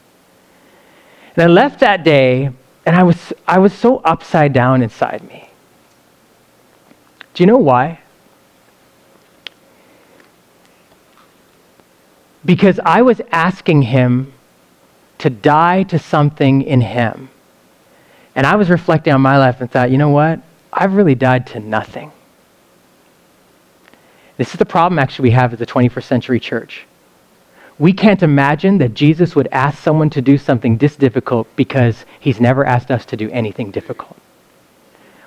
[1.36, 2.51] And I left that day,
[2.86, 5.49] and I was, I was so upside down inside me.
[7.34, 7.99] Do you know why?
[12.43, 14.34] Because I was asking him
[15.20, 17.30] to die to something in him.
[18.36, 20.41] And I was reflecting on my life and thought, you know what?
[20.74, 22.12] I've really died to nothing.
[24.42, 26.88] This is the problem actually we have as a 21st century church.
[27.78, 32.42] We can't imagine that Jesus would ask someone to do something this difficult because he's
[32.42, 34.18] never asked us to do anything difficult.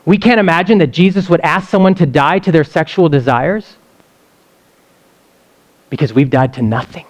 [0.05, 3.77] We can't imagine that Jesus would ask someone to die to their sexual desires
[5.91, 7.07] because we've died to nothing.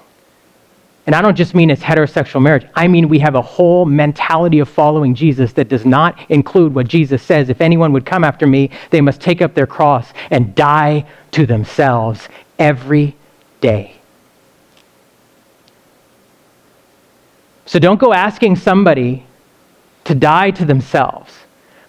[1.07, 2.67] And I don't just mean it's heterosexual marriage.
[2.75, 6.89] I mean we have a whole mentality of following Jesus that does not include what
[6.89, 7.51] Jesus says.
[7.51, 11.45] If anyone would come after me, they must take up their cross and die to
[11.45, 12.29] themselves
[12.59, 13.17] every
[13.61, 13.97] day.
[17.67, 19.27] So don't go asking somebody
[20.05, 21.35] to die to themselves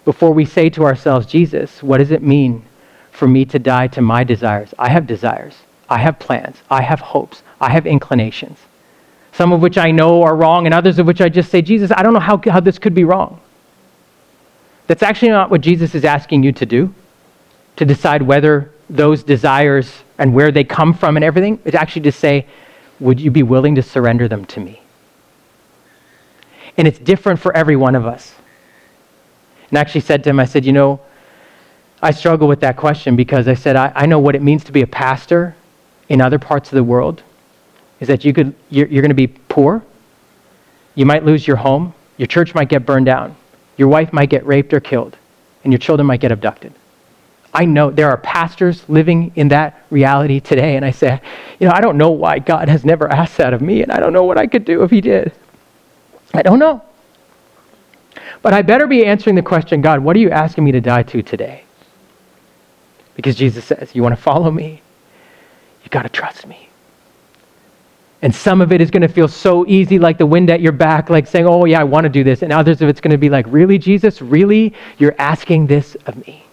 [0.04, 2.64] before we say to ourselves, Jesus, what does it mean
[3.12, 4.74] for me to die to my desires?
[4.78, 5.54] I have desires.
[5.88, 6.56] I have plans.
[6.70, 7.42] I have hopes.
[7.60, 8.58] I have inclinations
[9.36, 11.92] some of which I know are wrong, and others of which I just say, Jesus,
[11.94, 13.38] I don't know how, how this could be wrong.
[14.86, 16.94] That's actually not what Jesus is asking you to do,
[17.76, 21.60] to decide whether those desires and where they come from and everything.
[21.66, 22.46] It's actually to say,
[22.98, 24.80] would you be willing to surrender them to me?
[26.78, 28.34] And it's different for every one of us.
[29.68, 31.00] And I actually said to him, I said, you know,
[32.00, 34.72] I struggle with that question because I said, I, I know what it means to
[34.72, 35.56] be a pastor
[36.08, 37.22] in other parts of the world
[38.00, 39.82] is that you could, you're, you're going to be poor.
[40.94, 41.94] You might lose your home.
[42.16, 43.36] Your church might get burned down.
[43.76, 45.16] Your wife might get raped or killed.
[45.64, 46.72] And your children might get abducted.
[47.52, 50.76] I know there are pastors living in that reality today.
[50.76, 51.20] And I say,
[51.58, 53.82] you know, I don't know why God has never asked that of me.
[53.82, 55.32] And I don't know what I could do if He did.
[56.34, 56.82] I don't know.
[58.42, 61.02] But I better be answering the question God, what are you asking me to die
[61.04, 61.64] to today?
[63.14, 64.82] Because Jesus says, you want to follow me?
[65.82, 66.65] You got to trust me.
[68.22, 70.72] And some of it is going to feel so easy, like the wind at your
[70.72, 72.42] back, like saying, Oh, yeah, I want to do this.
[72.42, 74.22] And others of it's going to be like, Really, Jesus?
[74.22, 74.72] Really?
[74.98, 76.46] You're asking this of me?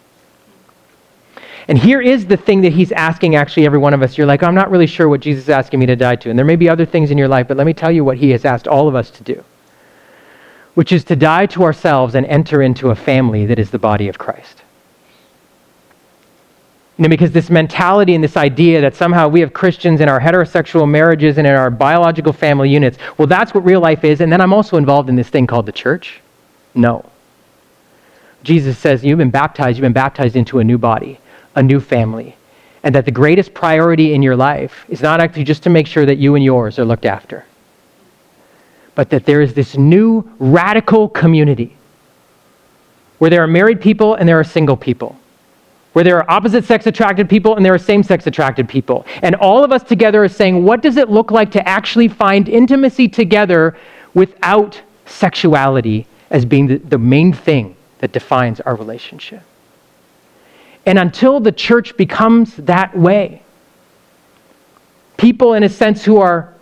[1.68, 4.18] And here is the thing that he's asking actually every one of us.
[4.18, 6.30] You're like, I'm not really sure what Jesus is asking me to die to.
[6.30, 8.18] And there may be other things in your life, but let me tell you what
[8.18, 9.44] he has asked all of us to do,
[10.74, 14.10] which is to die to ourselves and enter into a family that is the body
[14.10, 14.62] of Christ.
[17.00, 20.88] Know, because this mentality and this idea that somehow we have Christians in our heterosexual
[20.88, 24.22] marriages and in our biological family units, well, that's what real life is.
[24.22, 26.22] And then I'm also involved in this thing called the church.
[26.76, 27.10] No.
[28.44, 31.20] Jesus says, You've been baptized, you've been baptized into a new body,
[31.56, 32.36] a new family.
[32.84, 36.06] And that the greatest priority in your life is not actually just to make sure
[36.06, 37.46] that you and yours are looked after,
[38.94, 41.76] but that there is this new radical community
[43.18, 45.18] where there are married people and there are single people
[45.94, 49.06] where there are opposite sex attracted people and there are same sex attracted people.
[49.22, 52.50] And all of us together are saying, what does it look like to actually find
[52.50, 53.78] intimacy together
[54.14, 59.44] without sexuality as being the, the main thing that defines our relationship?
[60.86, 63.42] And until the church becomes that way,
[65.18, 66.54] people, in a sense, who are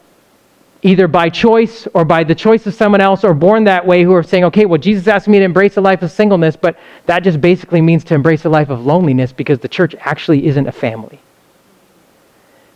[0.84, 4.14] either by choice or by the choice of someone else or born that way who
[4.14, 7.24] are saying, okay, well, Jesus asked me to embrace a life of singleness, but that
[7.24, 10.72] just basically means to embrace a life of loneliness because the church actually isn't a
[10.72, 11.20] family.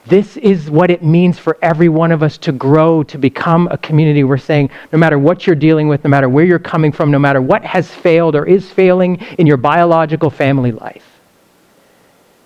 [0.07, 3.77] This is what it means for every one of us to grow, to become a
[3.79, 4.23] community.
[4.23, 7.17] We're saying no matter what you're dealing with, no matter where you're coming from, no
[7.17, 11.19] matter what has failed or is failing in your biological family life,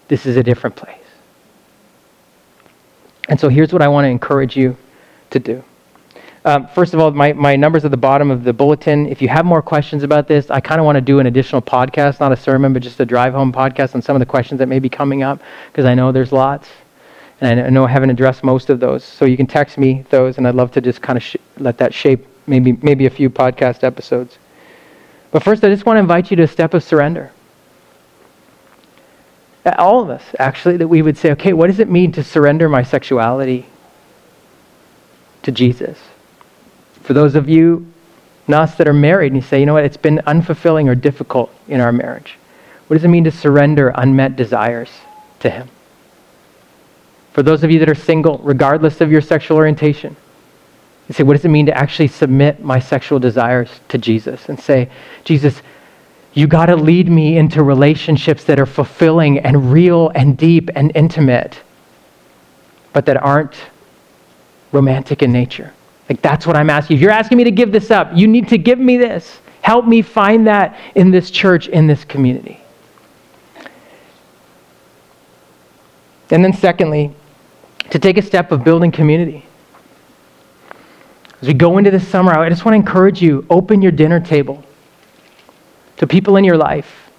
[0.07, 0.95] this is a different place.
[3.27, 4.77] And so here's what I want to encourage you
[5.31, 5.63] to do.
[6.45, 9.07] Um, first of all, my, my number's at the bottom of the bulletin.
[9.07, 11.61] If you have more questions about this, I kind of want to do an additional
[11.61, 14.59] podcast, not a sermon, but just a drive home podcast on some of the questions
[14.59, 16.69] that may be coming up, because I know there's lots.
[17.41, 19.03] And I know I haven't addressed most of those.
[19.03, 21.77] So you can text me those, and I'd love to just kind of sh- let
[21.77, 24.37] that shape maybe, maybe a few podcast episodes.
[25.31, 27.31] But first, I just want to invite you to a step of surrender.
[29.77, 32.67] All of us, actually, that we would say, okay, what does it mean to surrender
[32.67, 33.67] my sexuality
[35.43, 35.97] to Jesus?
[37.01, 37.91] For those of you,
[38.53, 41.53] us that are married, and you say, you know what, it's been unfulfilling or difficult
[41.67, 42.37] in our marriage.
[42.87, 44.89] What does it mean to surrender unmet desires
[45.41, 45.69] to Him?
[47.33, 50.15] For those of you that are single, regardless of your sexual orientation,
[51.07, 54.59] you say, what does it mean to actually submit my sexual desires to Jesus and
[54.59, 54.89] say,
[55.23, 55.61] Jesus,
[56.33, 60.91] you got to lead me into relationships that are fulfilling and real and deep and
[60.95, 61.61] intimate,
[62.93, 63.55] but that aren't
[64.71, 65.73] romantic in nature.
[66.09, 66.97] Like, that's what I'm asking.
[66.97, 69.39] If you're asking me to give this up, you need to give me this.
[69.61, 72.59] Help me find that in this church, in this community.
[76.31, 77.13] And then, secondly,
[77.89, 79.45] to take a step of building community.
[81.41, 84.19] As we go into this summer, I just want to encourage you open your dinner
[84.19, 84.63] table
[85.97, 87.09] to people in your life.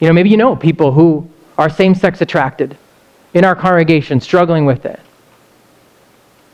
[0.00, 2.76] You know, maybe you know people who are same sex attracted
[3.34, 5.00] in our congregation, struggling with it.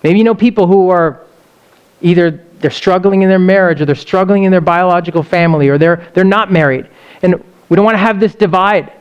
[0.03, 1.22] Maybe you know people who are
[2.01, 6.09] either they're struggling in their marriage or they're struggling in their biological family or they're,
[6.14, 6.88] they're not married.
[7.22, 8.92] And we don't want to have this divide.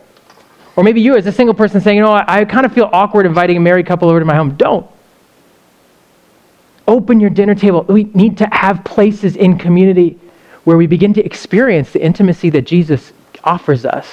[0.75, 2.89] Or maybe you, as a single person, saying, you know, I, I kind of feel
[2.91, 4.55] awkward inviting a married couple over to my home.
[4.55, 4.87] Don't.
[6.87, 7.83] Open your dinner table.
[7.83, 10.19] We need to have places in community
[10.63, 13.11] where we begin to experience the intimacy that Jesus
[13.43, 14.07] offers us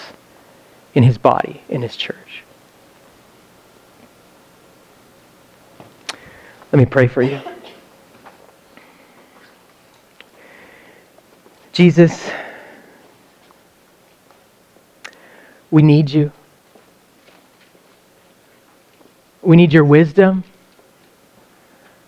[0.95, 2.16] in his body, in his church.
[6.75, 7.41] Let me pray for you.
[11.72, 12.33] Jesus,
[15.70, 16.33] we need you.
[19.41, 20.43] We need your wisdom,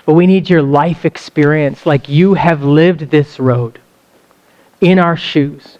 [0.04, 3.78] but we need your life experience like you have lived this road
[4.80, 5.78] in our shoes.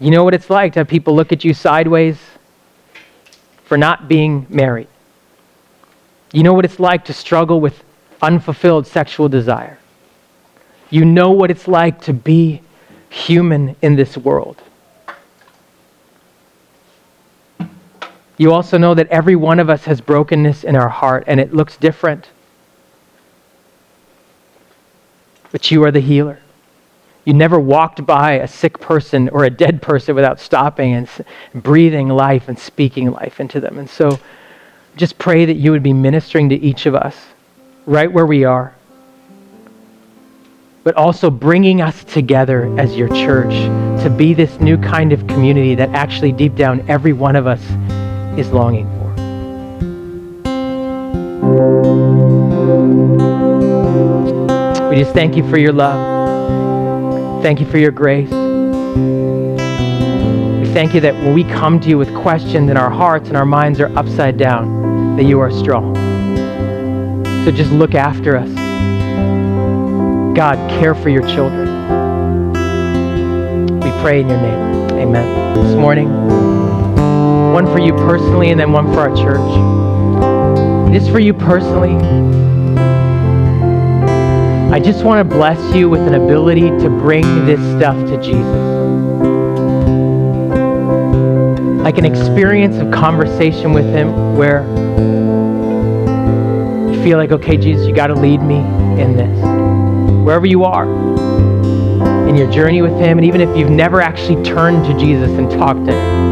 [0.00, 2.18] You know what it's like to have people look at you sideways
[3.64, 4.88] for not being married.
[6.32, 7.82] You know what it's like to struggle with
[8.20, 9.78] unfulfilled sexual desire.
[10.90, 12.60] You know what it's like to be
[13.08, 14.62] human in this world.
[18.36, 21.54] You also know that every one of us has brokenness in our heart and it
[21.54, 22.28] looks different.
[25.52, 26.40] But you are the healer.
[27.24, 31.08] You never walked by a sick person or a dead person without stopping and
[31.54, 33.78] breathing life and speaking life into them.
[33.78, 34.18] And so
[34.96, 37.16] just pray that you would be ministering to each of us
[37.86, 38.74] right where we are,
[40.84, 43.54] but also bringing us together as your church
[44.02, 47.62] to be this new kind of community that actually deep down every one of us
[48.38, 49.04] is longing for.
[54.90, 56.13] We just thank you for your love.
[57.44, 58.30] Thank you for your grace.
[58.30, 58.36] We
[60.72, 63.44] thank you that when we come to you with questions and our hearts and our
[63.44, 65.94] minds are upside down, that you are strong.
[67.44, 68.48] So just look after us.
[70.34, 71.68] God, care for your children.
[73.80, 74.98] We pray in your name.
[74.98, 75.54] Amen.
[75.62, 76.08] This morning,
[77.52, 80.90] one for you personally and then one for our church.
[80.90, 81.92] This for you personally.
[84.72, 88.44] I just want to bless you with an ability to bring this stuff to Jesus.
[91.82, 94.64] Like an experience of conversation with Him where
[96.92, 98.58] you feel like, okay, Jesus, you got to lead me
[99.00, 99.38] in this.
[100.24, 100.86] Wherever you are
[102.28, 105.50] in your journey with Him, and even if you've never actually turned to Jesus and
[105.50, 106.24] talked to Him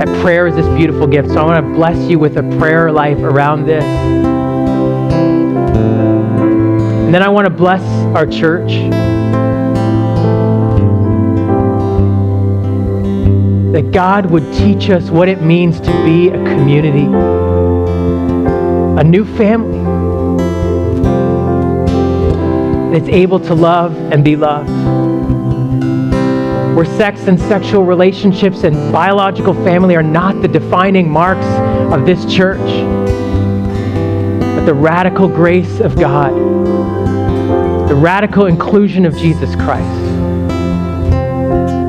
[0.00, 1.28] that prayer is this beautiful gift.
[1.28, 3.84] So I want to bless you with a prayer life around this.
[7.10, 7.82] And then I want to bless
[8.14, 8.70] our church.
[13.72, 17.06] That God would teach us what it means to be a community,
[19.00, 19.82] a new family
[22.92, 24.70] that's able to love and be loved
[26.76, 31.44] where sex and sexual relationships and biological family are not the defining marks
[31.92, 32.60] of this church,
[34.54, 36.59] but the radical grace of God,
[37.90, 39.84] the radical inclusion of Jesus Christ,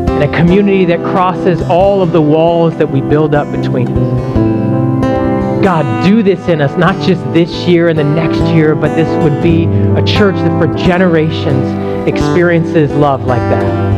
[0.10, 5.64] and a community that crosses all of the walls that we build up between us.
[5.64, 9.08] God, do this in us, not just this year and the next year, but this
[9.24, 13.92] would be a church that for generations experiences love like that.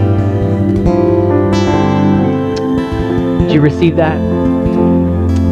[3.48, 4.18] Do you receive that?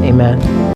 [0.04, 0.62] Amen.